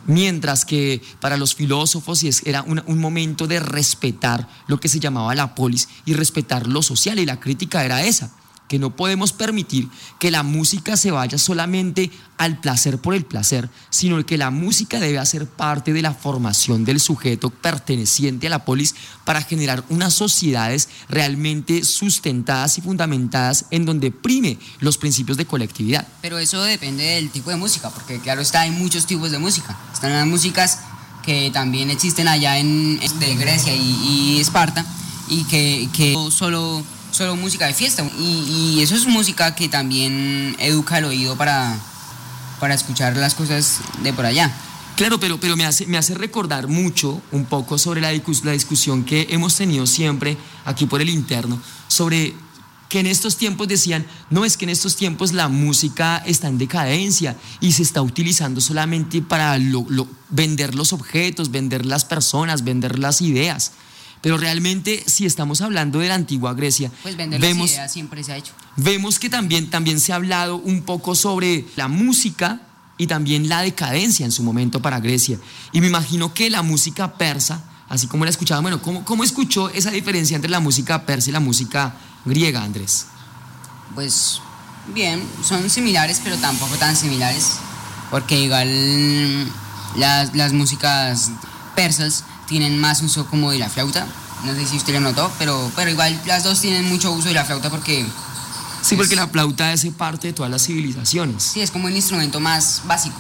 Mientras 0.08 0.66
que 0.66 1.04
para 1.20 1.38
los 1.38 1.54
filósofos 1.54 2.24
era 2.44 2.64
un, 2.64 2.82
un, 2.88 2.98
momento 2.98 3.46
de 3.46 3.60
respetar 3.60 4.48
lo 4.66 4.80
que 4.80 4.88
se 4.88 5.00
llamaba 5.00 5.36
la 5.36 5.54
polis 5.54 5.88
y 6.06 6.14
respetar 6.14 6.66
lo 6.66 6.82
social 6.82 7.20
y 7.20 7.28
la 7.28 7.40
crítica 7.40 7.86
era 7.86 8.04
esa 8.04 8.32
que 8.70 8.80
no 8.80 8.96
podemos 8.96 9.34
permitir 9.34 9.90
que 10.20 10.32
la 10.32 10.44
música 10.44 10.96
se 10.96 11.12
vaya 11.12 11.38
solamente 11.38 12.12
al 12.38 12.62
placer 12.62 13.00
por 13.00 13.16
el 13.16 13.26
placer, 13.26 13.70
sino 13.90 14.26
que 14.26 14.38
la 14.38 14.52
música 14.52 15.00
debe 15.02 15.18
hacer 15.18 15.48
parte 15.48 15.92
de 15.92 16.02
la 16.02 16.14
formación 16.14 16.86
del 16.86 17.02
sujeto 17.02 17.50
perteneciente 17.50 18.48
a 18.48 18.52
la 18.52 18.64
polis 18.64 18.96
para 19.26 19.42
generar 19.42 19.84
unas 19.90 20.14
sociedades 20.14 20.88
realmente 21.10 21.84
sustentadas 21.84 22.78
y 22.78 22.82
fundamentadas 22.82 23.66
en 23.72 23.86
donde 23.86 24.12
prime 24.12 24.58
los 24.80 24.98
principios 24.98 25.38
de 25.38 25.46
colectividad. 25.46 26.08
Pero 26.22 26.38
eso 26.38 26.62
depende 26.64 27.04
del 27.04 27.32
tipo 27.32 27.50
de 27.50 27.58
música, 27.58 27.90
porque 27.90 28.20
claro 28.20 28.42
está, 28.42 28.62
hay 28.62 28.72
muchos 28.72 29.06
tipos 29.08 29.32
de 29.32 29.40
música. 29.40 29.78
Están 29.92 30.14
las 30.14 30.28
músicas 30.28 30.80
que 31.26 31.50
también 31.52 31.90
existen 31.90 32.28
allá 32.28 32.60
en 32.60 33.00
de 33.00 33.36
Grecia 33.36 33.76
y, 33.76 34.40
Esparta 34.40 34.86
y 35.28 35.44
que, 35.46 35.90
que 35.92 36.16
solo 36.32 36.84
solo 37.12 37.36
música 37.36 37.68
de 37.68 37.74
fiesta. 37.74 38.04
Y, 38.20 38.80
eso 38.82 38.96
es 38.96 39.06
música 39.06 39.56
que 39.56 39.68
también 39.68 40.56
educa 40.60 40.98
el 40.98 41.06
oído 41.06 41.36
para, 41.36 41.78
para 42.60 42.74
escuchar 42.74 43.16
las 43.18 43.36
cosas 43.36 43.80
de 44.04 44.14
por 44.14 44.26
allá. 44.26 44.52
Claro, 44.96 45.20
pero, 45.20 45.40
pero 45.40 45.56
me, 45.56 45.66
hace, 45.66 45.86
me 45.86 45.98
hace 45.98 46.14
recordar 46.14 46.68
mucho 46.68 47.22
un 47.32 47.46
poco 47.46 47.78
sobre 47.78 48.02
la, 48.02 48.12
la 48.12 48.52
discusión 48.52 49.04
que 49.04 49.28
hemos 49.30 49.56
tenido 49.56 49.88
siempre 49.88 50.38
aquí 50.66 50.86
por 50.86 51.02
el 51.02 51.10
interno, 51.10 51.60
sobre 51.88 52.34
que 52.90 53.00
en 53.00 53.06
estos 53.06 53.38
tiempos 53.38 53.68
decían, 53.68 54.06
no 54.32 54.44
es 54.44 54.58
que 54.58 54.66
en 54.66 54.72
estos 54.72 54.96
tiempos 54.96 55.32
la 55.32 55.48
música 55.48 56.18
está 56.26 56.48
en 56.48 56.58
decadencia 56.58 57.38
y 57.62 57.72
se 57.72 57.84
está 57.84 58.02
utilizando 58.02 58.60
solamente 58.60 59.22
para 59.22 59.58
vender 60.30 60.74
los 60.74 60.92
objetos, 60.92 61.52
vender 61.52 61.86
las 61.86 62.04
personas, 62.04 62.64
vender 62.64 62.98
las 62.98 63.22
ideas. 63.22 63.74
Pero 64.22 64.38
realmente, 64.38 65.04
si 65.08 65.26
estamos 65.26 65.62
hablando 65.62 66.00
de 66.00 66.10
la 66.10 66.16
antigua 66.16 66.54
Grecia, 66.54 66.92
pues 67.04 67.16
vemos, 67.16 67.72
siempre 67.88 68.24
se 68.24 68.34
ha 68.34 68.38
hecho. 68.38 68.54
Vemos 68.76 69.18
que 69.18 69.30
también, 69.30 69.70
también 69.70 70.00
se 70.00 70.12
ha 70.12 70.16
hablado 70.16 70.58
un 70.58 70.82
poco 70.82 71.16
sobre 71.16 71.66
la 71.78 71.88
música 71.88 72.62
y 72.98 73.08
también 73.08 73.48
la 73.48 73.62
decadencia 73.62 74.26
en 74.26 74.32
su 74.32 74.44
momento 74.44 74.82
para 74.82 75.00
Grecia. 75.00 75.40
Y 75.72 75.80
me 75.80 75.88
imagino 75.88 76.34
que 76.34 76.50
la 76.50 76.64
música 76.64 77.14
persa, 77.14 77.64
así 77.88 78.08
como 78.08 78.26
la 78.26 78.32
escuchaba, 78.32 78.60
bueno, 78.60 78.82
¿cómo, 78.82 79.06
¿cómo 79.06 79.24
escuchó 79.24 79.70
esa 79.70 79.90
diferencia 79.92 80.36
entre 80.36 80.52
la 80.52 80.60
música 80.60 81.06
persa 81.06 81.30
y 81.30 81.34
la 81.34 81.40
música 81.40 81.96
griega, 82.26 82.62
Andrés? 82.62 83.06
Pues 83.96 84.42
bien, 84.94 85.24
son 85.48 85.70
similares, 85.70 86.20
pero 86.22 86.36
tampoco 86.38 86.76
tan 86.76 86.98
similares, 86.98 87.54
porque 88.12 88.38
igual 88.42 89.48
las, 89.96 90.36
las 90.36 90.52
músicas 90.52 91.32
persas 91.76 92.26
tienen 92.50 92.80
más 92.80 93.02
uso 93.02 93.26
como 93.28 93.52
de 93.52 93.60
la 93.60 93.70
flauta. 93.70 94.06
No 94.44 94.54
sé 94.56 94.66
si 94.66 94.76
usted 94.76 94.94
lo 94.94 95.00
notó, 95.00 95.32
pero, 95.38 95.72
pero 95.76 95.92
igual 95.92 96.20
las 96.26 96.44
dos 96.44 96.60
tienen 96.60 96.86
mucho 96.86 97.12
uso 97.12 97.28
de 97.28 97.36
la 97.36 97.46
flauta 97.46 97.70
porque... 97.70 98.06
Sí, 98.82 98.96
porque 98.96 99.16
la 99.16 99.28
flauta 99.28 99.72
hace 99.72 99.92
parte 99.92 100.28
de 100.28 100.34
todas 100.34 100.52
las 100.52 100.66
civilizaciones. 100.66 101.44
Sí, 101.44 101.62
es 101.62 101.70
como 101.70 101.86
un 101.86 101.96
instrumento 101.96 102.40
más 102.40 102.82
básico. 102.86 103.18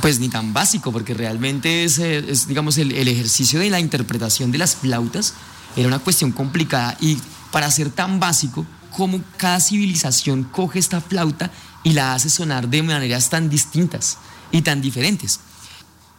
Pues 0.00 0.18
ni 0.18 0.28
tan 0.28 0.52
básico, 0.52 0.92
porque 0.92 1.14
realmente 1.14 1.84
es, 1.84 1.98
es 1.98 2.48
digamos, 2.48 2.78
el, 2.78 2.92
el 2.92 3.08
ejercicio 3.08 3.60
de 3.60 3.70
la 3.70 3.80
interpretación 3.80 4.50
de 4.50 4.58
las 4.58 4.74
flautas 4.74 5.34
era 5.76 5.86
una 5.86 5.98
cuestión 5.98 6.32
complicada 6.32 6.96
y 7.00 7.18
para 7.52 7.70
ser 7.70 7.90
tan 7.90 8.18
básico, 8.18 8.66
como 8.90 9.20
cada 9.36 9.60
civilización 9.60 10.44
coge 10.44 10.78
esta 10.78 11.00
flauta 11.00 11.50
y 11.84 11.92
la 11.92 12.14
hace 12.14 12.30
sonar 12.30 12.68
de 12.68 12.82
maneras 12.82 13.28
tan 13.28 13.48
distintas 13.48 14.16
y 14.50 14.62
tan 14.62 14.80
diferentes. 14.80 15.40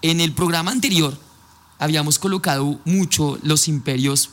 En 0.02 0.22
el 0.22 0.34
programa 0.34 0.72
anterior 0.72 1.27
habíamos 1.80 2.20
colocado 2.20 2.80
mucho 2.86 3.40
los 3.44 3.68
imperios 3.68 4.32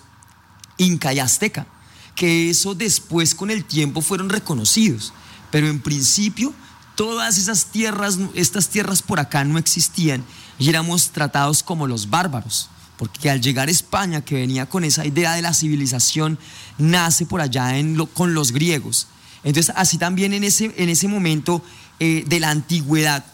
Inca 0.78 1.12
y 1.12 1.20
Azteca, 1.20 1.66
que 2.14 2.51
eso 2.51 2.74
después 2.74 3.34
con 3.34 3.51
el 3.51 3.64
tiempo 3.64 4.01
fueron 4.01 4.28
reconocidos, 4.28 5.12
pero 5.51 5.68
en 5.68 5.80
principio 5.80 6.53
todas 6.95 7.38
esas 7.38 7.66
tierras, 7.66 8.18
estas 8.34 8.68
tierras 8.68 9.03
por 9.03 9.20
acá 9.20 9.45
no 9.45 9.59
existían 9.59 10.24
y 10.59 10.68
éramos 10.68 11.11
tratados 11.11 11.62
como 11.62 11.86
los 11.86 12.11
bárbaros, 12.11 12.68
porque 12.97 13.30
al 13.30 13.40
llegar 13.40 13.68
a 13.68 13.72
España, 13.72 14.24
que 14.24 14.36
venía 14.36 14.66
con 14.66 14.84
esa 14.84 15.05
idea 15.05 15.34
de 15.34 15.42
la 15.42 15.55
civilización, 15.55 16.38
nace 16.78 17.26
por 17.26 17.40
allá 17.40 17.72
con 18.12 18.34
los 18.34 18.53
griegos. 18.53 19.09
Entonces, 19.42 19.74
así 19.76 19.99
también 19.99 20.32
en 20.32 20.45
ese, 20.45 20.72
en 20.76 20.88
ese 20.88 21.09
momento 21.09 21.62
eh, 22.01 22.24
de 22.26 22.40
la 22.40 22.51
antigüedad, 22.51 23.24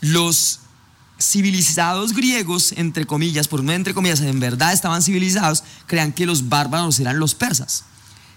los 0.00 0.60
civilizados 1.18 2.12
griegos, 2.12 2.72
entre 2.72 3.06
comillas, 3.06 3.48
por 3.48 3.62
no 3.62 3.72
entre 3.72 3.94
comillas, 3.94 4.20
en 4.20 4.40
verdad 4.40 4.72
estaban 4.72 5.02
civilizados, 5.02 5.62
crean 5.86 6.12
que 6.12 6.26
los 6.26 6.48
bárbaros 6.48 6.98
eran 7.00 7.18
los 7.18 7.34
persas. 7.34 7.84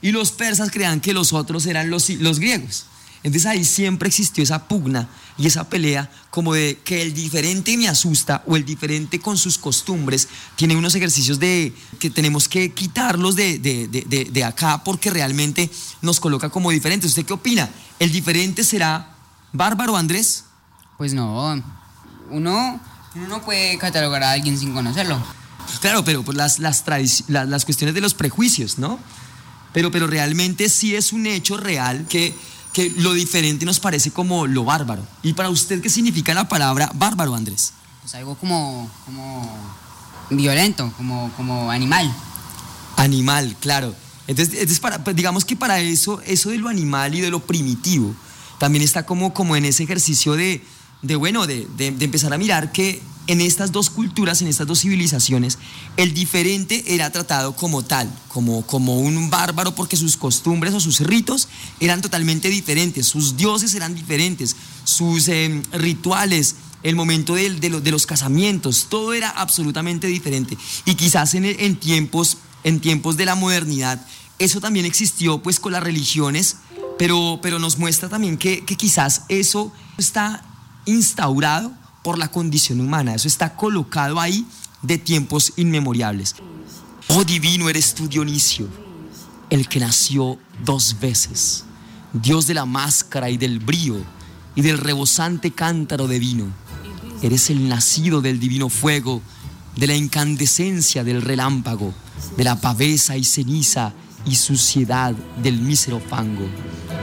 Y 0.01 0.11
los 0.11 0.31
persas 0.31 0.69
crean 0.71 1.01
que 1.01 1.13
los 1.13 1.33
otros 1.33 1.65
eran 1.65 1.89
los, 1.89 2.09
los 2.09 2.39
griegos. 2.39 2.85
Entonces 3.23 3.47
ahí 3.47 3.65
siempre 3.65 4.07
existió 4.07 4.43
esa 4.43 4.67
pugna 4.67 5.09
y 5.35 5.47
esa 5.47 5.67
pelea 5.67 6.11
como 6.29 6.53
de 6.53 6.79
que 6.85 7.01
el 7.01 7.15
diferente 7.15 7.75
me 7.75 7.87
asusta 7.87 8.43
o 8.45 8.55
el 8.55 8.63
diferente 8.63 9.19
con 9.19 9.35
sus 9.35 9.57
costumbres 9.57 10.27
tiene 10.55 10.75
unos 10.75 10.93
ejercicios 10.93 11.39
de 11.39 11.73
que 11.97 12.11
tenemos 12.11 12.47
que 12.47 12.71
quitarlos 12.71 13.35
de, 13.35 13.57
de, 13.57 14.43
acá 14.43 14.83
porque 14.83 15.09
realmente 15.09 15.71
nos 16.03 16.19
coloca 16.19 16.49
como 16.49 16.69
diferentes. 16.69 17.09
¿Usted 17.09 17.25
qué 17.25 17.33
opina? 17.33 17.67
¿El 17.97 18.11
diferente 18.11 18.63
será 18.63 19.15
bárbaro, 19.51 19.97
Andrés? 19.97 20.43
Pues 20.99 21.15
no, 21.15 21.63
uno, 22.29 22.79
no 23.15 23.41
puede 23.41 23.77
catalogar 23.77 24.23
a 24.23 24.31
alguien 24.31 24.57
sin 24.57 24.73
conocerlo. 24.73 25.21
Claro, 25.81 26.03
pero 26.03 26.23
pues 26.23 26.37
las, 26.37 26.59
las, 26.59 26.83
las, 27.27 27.65
cuestiones 27.65 27.95
de 27.95 28.01
los 28.01 28.13
prejuicios, 28.13 28.77
¿no? 28.77 28.99
Pero, 29.73 29.91
pero 29.91 30.07
realmente 30.07 30.69
sí 30.69 30.95
es 30.95 31.11
un 31.11 31.25
hecho 31.25 31.57
real 31.57 32.05
que, 32.07 32.35
que 32.71 32.91
lo 32.97 33.13
diferente 33.13 33.65
nos 33.65 33.79
parece 33.79 34.11
como 34.11 34.47
lo 34.47 34.63
bárbaro. 34.63 35.05
¿Y 35.23 35.33
para 35.33 35.49
usted 35.49 35.81
qué 35.81 35.89
significa 35.89 36.33
la 36.33 36.47
palabra 36.47 36.89
bárbaro, 36.93 37.35
Andrés? 37.35 37.73
Pues 38.01 38.15
algo 38.15 38.35
como, 38.35 38.89
como 39.05 39.49
violento, 40.29 40.91
como, 40.97 41.31
como 41.35 41.71
animal. 41.71 42.13
Animal, 42.97 43.55
claro. 43.59 43.95
Entonces, 44.27 44.79
para, 44.79 45.03
pues, 45.03 45.15
digamos 45.15 45.45
que 45.45 45.55
para 45.55 45.79
eso, 45.79 46.21
eso 46.25 46.49
de 46.49 46.57
lo 46.57 46.69
animal 46.69 47.13
y 47.15 47.21
de 47.21 47.29
lo 47.29 47.39
primitivo, 47.41 48.15
también 48.57 48.83
está 48.83 49.05
como, 49.05 49.33
como 49.33 49.55
en 49.55 49.65
ese 49.65 49.83
ejercicio 49.83 50.33
de, 50.33 50.63
de 51.05 51.15
bueno, 51.15 51.45
de, 51.45 51.67
empezar 51.77 52.33
a 52.33 52.37
mirar 52.37 52.71
que 52.71 53.01
en 53.27 53.41
estas 53.41 53.71
dos 53.71 53.89
culturas, 53.89 54.41
en 54.41 54.47
estas 54.47 54.67
dos 54.67 54.81
civilizaciones, 54.81 55.57
el 55.97 56.13
diferente 56.13 56.83
era 56.87 57.11
tratado 57.11 57.55
como 57.55 57.83
tal, 57.83 58.11
como, 58.27 58.65
como 58.65 58.99
un 58.99 59.29
bárbaro 59.29 59.73
porque 59.73 59.97
sus 59.97 60.17
costumbres 60.17 60.73
o 60.73 60.79
sus 60.79 60.99
ritos 60.99 61.47
eran 61.79 62.01
totalmente 62.01 62.49
diferentes, 62.49 63.07
sus 63.07 63.37
dioses 63.37 63.73
eran 63.73 63.95
diferentes, 63.95 64.55
sus 64.83 65.27
em, 65.27 65.63
rituales, 65.73 66.55
el 66.83 66.95
momento 66.95 67.33
de, 67.33 67.49
de, 67.49 67.91
los 67.91 68.05
casamientos, 68.05 68.87
todo 68.89 69.13
era 69.13 69.29
absolutamente 69.29 70.05
diferente. 70.05 70.55
Y 70.85 70.93
quizás 70.93 71.33
en, 71.33 71.45
en, 71.45 71.75
tiempos, 71.77 72.37
en 72.63 72.79
tiempos 72.79 73.17
de 73.17 73.25
la 73.25 73.33
modernidad, 73.33 74.05
eso 74.37 74.61
también 74.61 74.85
existió 74.85 75.41
pues 75.41 75.59
con 75.59 75.71
las 75.71 75.83
religiones, 75.83 76.57
pero, 76.99 77.39
pero 77.41 77.57
nos 77.57 77.79
muestra 77.79 78.07
también 78.07 78.37
que, 78.37 78.63
que 78.65 78.75
quizás 78.75 79.23
eso 79.29 79.71
está 79.97 80.43
instaurado 80.85 81.71
por 82.03 82.17
la 82.17 82.29
condición 82.29 82.79
humana. 82.79 83.15
Eso 83.15 83.27
está 83.27 83.55
colocado 83.55 84.19
ahí 84.19 84.45
de 84.81 84.97
tiempos 84.97 85.53
inmemoriales. 85.55 86.35
Oh 87.07 87.23
divino 87.23 87.69
eres 87.69 87.93
tú, 87.93 88.07
Dionisio, 88.07 88.67
el 89.49 89.67
que 89.67 89.79
nació 89.79 90.37
dos 90.63 90.99
veces, 90.99 91.65
Dios 92.13 92.47
de 92.47 92.53
la 92.53 92.65
máscara 92.65 93.29
y 93.29 93.37
del 93.37 93.59
brío 93.59 93.97
y 94.55 94.61
del 94.61 94.77
rebosante 94.77 95.51
cántaro 95.51 96.07
de 96.07 96.19
vino. 96.19 96.47
Eres 97.21 97.49
el 97.49 97.67
nacido 97.67 98.21
del 98.21 98.39
divino 98.39 98.69
fuego, 98.69 99.21
de 99.75 99.87
la 99.87 99.95
incandescencia 99.95 101.03
del 101.03 101.21
relámpago, 101.21 101.93
de 102.37 102.43
la 102.43 102.59
pavesa 102.59 103.17
y 103.17 103.23
ceniza 103.23 103.93
y 104.25 104.35
suciedad 104.35 105.13
del 105.41 105.59
mísero 105.59 105.99
fango. 105.99 106.47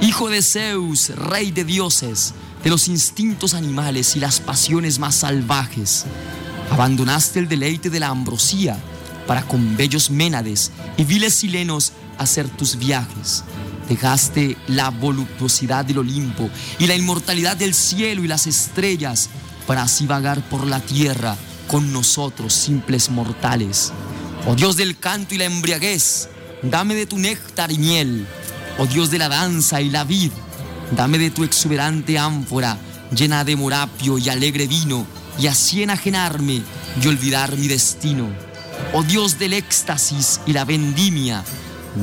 Hijo 0.01 0.29
de 0.29 0.43
Zeus, 0.43 1.11
rey 1.11 1.53
de 1.53 1.65
dioses, 1.65 2.35
de 2.63 2.71
los 2.71 2.89
instintos 2.89 3.55
animales 3.55 4.17
y 4.17 4.21
las 4.21 4.41
pasiones 4.41 4.99
más 4.99 5.17
salvajes. 5.17 6.05
Abandonaste 6.71 7.39
el 7.39 7.49
deleite 7.49 7.91
de 7.91 8.01
la 8.01 8.09
ambrosía 8.09 8.79
para 9.27 9.43
con 9.43 9.77
bellos 9.77 10.11
ménades 10.11 10.71
y 10.97 11.05
viles 11.05 11.35
silenos 11.35 11.93
hacer 12.19 12.49
tus 12.49 12.77
viajes. 12.77 13.45
Dejaste 13.89 14.57
la 14.69 14.91
voluptuosidad 14.91 15.85
del 15.85 15.99
Olimpo 15.99 16.49
y 16.79 16.87
la 16.87 16.95
inmortalidad 16.95 17.57
del 17.57 17.75
cielo 17.75 18.25
y 18.25 18.29
las 18.29 18.47
estrellas 18.47 19.29
para 19.67 19.83
así 19.83 20.07
vagar 20.07 20.41
por 20.49 20.67
la 20.67 20.81
tierra 20.81 21.37
con 21.67 21.93
nosotros 21.93 22.53
simples 22.53 23.11
mortales. 23.11 23.93
Oh 24.47 24.55
Dios 24.55 24.77
del 24.77 24.99
canto 24.99 25.35
y 25.35 25.39
la 25.39 25.45
embriaguez, 25.45 26.29
dame 26.63 26.95
de 26.95 27.07
tu 27.07 27.19
néctar 27.19 27.71
y 27.71 27.79
miel. 27.79 28.27
Oh 28.79 28.87
Dios 28.87 29.11
de 29.11 29.19
la 29.19 29.29
danza 29.29 29.81
y 29.81 29.91
la 29.91 30.05
vid, 30.05 30.33
Dame 30.97 31.19
de 31.19 31.31
tu 31.31 31.43
exuberante 31.43 32.19
ánfora, 32.19 32.79
llena 33.17 33.45
de 33.45 33.57
morapio 33.57 34.19
y 34.19 34.29
alegre 34.29 34.67
vino, 34.67 35.07
y 35.39 35.47
así 35.47 35.83
enajenarme 35.83 36.63
y 37.03 37.07
olvidar 37.07 37.57
mi 37.57 37.67
destino. 37.67 38.29
Oh 38.93 39.03
Dios 39.03 39.39
del 39.39 39.55
éxtasis 39.55 40.41
y 40.47 40.53
la 40.53 40.67
vendimia, 40.67 41.45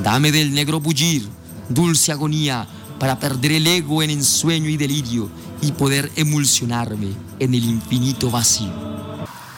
dame 0.03 0.31
del 0.31 0.53
negro 0.53 0.79
bullir, 0.79 1.27
dulce 1.69 2.11
agonía, 2.11 2.67
para 2.99 3.19
perder 3.19 3.53
el 3.53 3.67
ego 3.67 4.01
en 4.01 4.09
ensueño 4.09 4.69
y 4.69 4.75
delirio 4.75 5.29
y 5.61 5.71
poder 5.71 6.11
emulsionarme 6.15 7.13
en 7.39 7.53
el 7.53 7.63
infinito 7.63 8.31
vacío. 8.31 8.73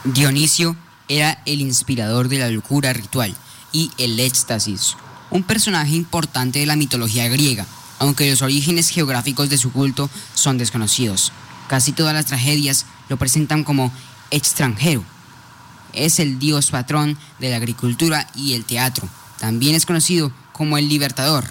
Dionisio 0.04 0.76
era 1.08 1.42
el 1.46 1.62
inspirador 1.62 2.28
de 2.28 2.40
la 2.40 2.50
locura 2.50 2.92
ritual 2.92 3.36
y 3.72 3.92
el 3.98 4.20
éxtasis, 4.20 4.96
un 5.30 5.44
personaje 5.44 5.96
importante 5.96 6.60
de 6.60 6.66
la 6.66 6.76
mitología 6.76 7.30
griega, 7.30 7.66
aunque 8.02 8.28
los 8.32 8.42
orígenes 8.42 8.90
geográficos 8.90 9.48
de 9.48 9.60
su 9.60 9.72
culto 9.72 10.10
son 10.34 10.58
desconocidos. 10.58 11.32
Casi 11.68 11.92
todas 11.92 12.16
las 12.16 12.26
tragedias 12.26 12.88
lo 13.10 13.18
presentan 13.18 13.64
como 13.64 13.94
extranjero. 14.32 15.04
Es 15.94 16.20
el 16.20 16.40
dios 16.40 16.72
patrón 16.72 17.16
de 17.38 17.52
la 17.52 17.58
agricultura 17.58 18.28
y 18.34 18.54
el 18.54 18.66
teatro. 18.66 19.08
También 19.38 19.76
es 19.76 19.86
conocido 19.86 20.32
como 20.52 20.80
el 20.80 20.90
libertador, 20.90 21.46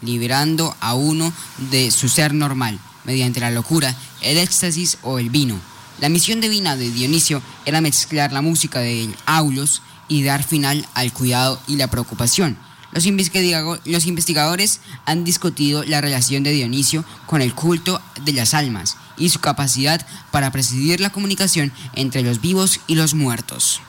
liberando 0.00 0.74
a 0.80 0.94
uno 0.94 1.30
de 1.70 1.90
su 1.90 2.08
ser 2.08 2.32
normal 2.32 2.78
mediante 3.04 3.40
la 3.40 3.50
locura, 3.50 3.94
el 4.22 4.38
éxtasis 4.38 4.96
o 5.02 5.18
el 5.18 5.28
vino. 5.28 5.60
La 6.00 6.08
misión 6.08 6.40
divina 6.40 6.74
de 6.74 6.90
Dionisio 6.90 7.42
era 7.66 7.82
mezclar 7.82 8.32
la 8.32 8.40
música 8.40 8.78
de 8.78 9.14
Aulos 9.26 9.82
y 10.08 10.22
dar 10.22 10.42
final 10.42 10.88
al 10.94 11.12
cuidado 11.12 11.60
y 11.66 11.76
la 11.76 11.88
preocupación. 11.88 12.56
Los, 12.92 13.06
investigadores 14.06 14.80
han 15.04 15.24
discutido 15.24 15.84
la 15.84 16.00
relación 16.00 16.42
de 16.42 16.52
Dionisio 16.52 17.04
con 17.26 17.42
el 17.42 17.54
culto 17.54 18.00
de 18.24 18.32
las 18.32 18.54
almas 18.54 18.96
y 19.18 19.28
su 19.28 19.40
capacidad 19.40 20.06
para 20.30 20.50
presidir 20.50 21.00
la 21.00 21.10
comunicación 21.10 21.72
entre 21.94 22.22
los 22.22 22.40
vivos 22.40 22.80
y 22.86 22.94
los 22.94 23.14
muertos. 23.14 23.80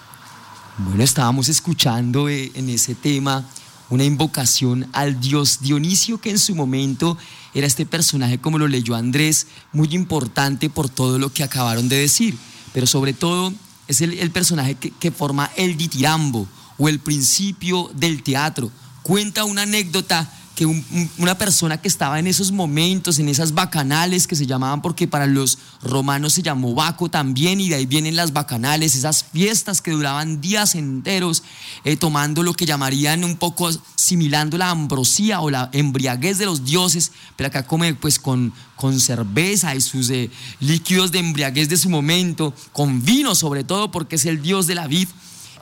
Bueno, 0.80 1.04
estábamos 1.04 1.48
escuchando 1.48 2.28
eh, 2.30 2.52
en 2.54 2.70
ese 2.70 2.96
tema 2.96 3.46
una 3.90 4.04
invocación 4.04 4.88
al 4.94 5.20
dios 5.20 5.60
Dionisio 5.62 6.20
que 6.20 6.30
en 6.30 6.40
su 6.40 6.54
momento 6.54 7.18
era 7.54 7.66
este 7.66 7.86
personaje, 7.86 8.40
como 8.40 8.60
lo 8.60 8.68
leyó 8.68 8.96
Andrés, 8.96 9.48
muy 9.72 9.96
importante 9.96 10.70
por 10.70 10.90
todo 10.90 11.18
lo 11.18 11.32
que 11.32 11.44
acabaron 11.44 11.88
de 11.88 11.96
decir, 11.96 12.38
pero 12.74 12.86
sobre 12.86 13.14
todo 13.14 13.54
es 13.88 14.02
el, 14.02 14.32
personaje 14.32 14.76
que, 14.76 14.92
que 14.92 15.12
forma 15.12 15.50
el 15.56 15.78
ditirambo 15.78 16.48
o 16.78 16.90
el 16.90 17.00
principio 17.00 17.90
del 17.96 18.22
teatro. 18.22 18.72
Cuenta 19.08 19.46
una 19.46 19.62
anécdota 19.62 20.30
que 20.54 20.66
una 20.66 21.38
persona 21.38 21.80
que 21.80 21.88
estaba 21.88 22.20
en 22.20 22.28
esos 22.28 22.52
momentos, 22.52 23.20
en 23.20 23.30
esas 23.30 23.54
bacanales 23.54 24.28
que 24.28 24.36
se 24.36 24.46
llamaban, 24.46 24.82
porque 24.82 25.08
para 25.08 25.28
los 25.28 25.60
romanos 25.82 26.34
se 26.34 26.42
llamó 26.42 26.74
Baco 26.74 27.08
también, 27.08 27.62
y 27.62 27.70
de 27.70 27.76
ahí 27.76 27.86
vienen 27.86 28.18
las 28.18 28.34
bacanales, 28.34 28.96
esas 28.96 29.24
fiestas 29.24 29.82
que 29.82 29.92
duraban 29.92 30.42
días 30.42 30.76
enteros, 30.76 31.44
eh, 31.86 31.96
tomando 31.96 32.44
lo 32.44 32.54
que 32.54 32.66
llamarían 32.66 33.24
un 33.24 33.38
poco, 33.38 33.70
similando 33.96 34.58
la 34.58 34.72
ambrosía 34.72 35.40
o 35.40 35.50
la 35.50 35.70
embriaguez 35.72 36.38
de 36.38 36.48
los 36.48 36.66
dioses, 36.66 37.14
pero 37.38 37.48
acá 37.48 37.66
come 37.66 37.94
pues 37.94 38.20
con, 38.20 38.52
con 38.76 39.00
cerveza 39.00 39.74
y 39.74 39.80
sus 39.80 40.10
eh, 40.10 40.30
líquidos 40.60 41.14
de 41.14 41.20
embriaguez 41.20 41.70
de 41.70 41.78
su 41.78 41.90
momento, 41.90 42.54
con 42.74 43.06
vino 43.06 43.36
sobre 43.36 43.64
todo, 43.64 43.90
porque 43.90 44.18
es 44.18 44.26
el 44.26 44.42
dios 44.42 44.68
de 44.68 44.76
la 44.76 44.88
vid. 44.88 45.08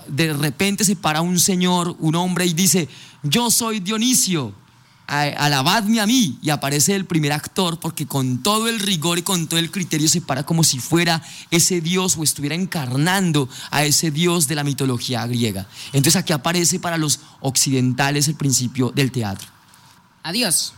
De 0.08 0.34
repente 0.34 0.86
se 0.86 0.96
para 0.96 1.22
un 1.22 1.40
señor, 1.40 1.96
un 2.00 2.16
hombre, 2.16 2.46
y 2.46 2.54
dice, 2.54 2.88
yo 3.26 3.52
soy 3.52 3.80
Dionisio 3.80 4.54
alabadme 5.08 6.02
a 6.02 6.08
mí 6.08 6.40
y 6.42 6.50
aparece 6.50 6.96
el 6.96 7.06
primer 7.06 7.32
actor 7.32 7.80
porque 7.80 8.08
con 8.08 8.42
todo 8.42 8.68
el 8.68 8.80
rigor 8.80 9.20
y 9.20 9.22
con 9.22 9.48
todo 9.48 9.60
el 9.60 9.70
criterio 9.70 10.10
se 10.10 10.22
para 10.22 10.44
como 10.44 10.64
si 10.64 10.80
fuera 10.80 11.22
ese 11.52 11.82
dios 11.82 12.18
o 12.18 12.24
estuviera 12.24 12.56
encarnando 12.56 13.48
a 13.70 13.84
ese 13.86 14.10
dios 14.10 14.48
de 14.48 14.56
la 14.56 14.64
mitología 14.64 15.26
griega. 15.28 15.68
Entonces 15.88 16.16
aquí 16.16 16.34
aparece 16.34 16.80
para 16.80 16.98
los 16.98 17.20
occidentales 17.42 18.28
el 18.28 18.36
principio 18.36 18.92
del 18.92 19.12
teatro. 19.12 19.48
Adiós. 20.24 20.74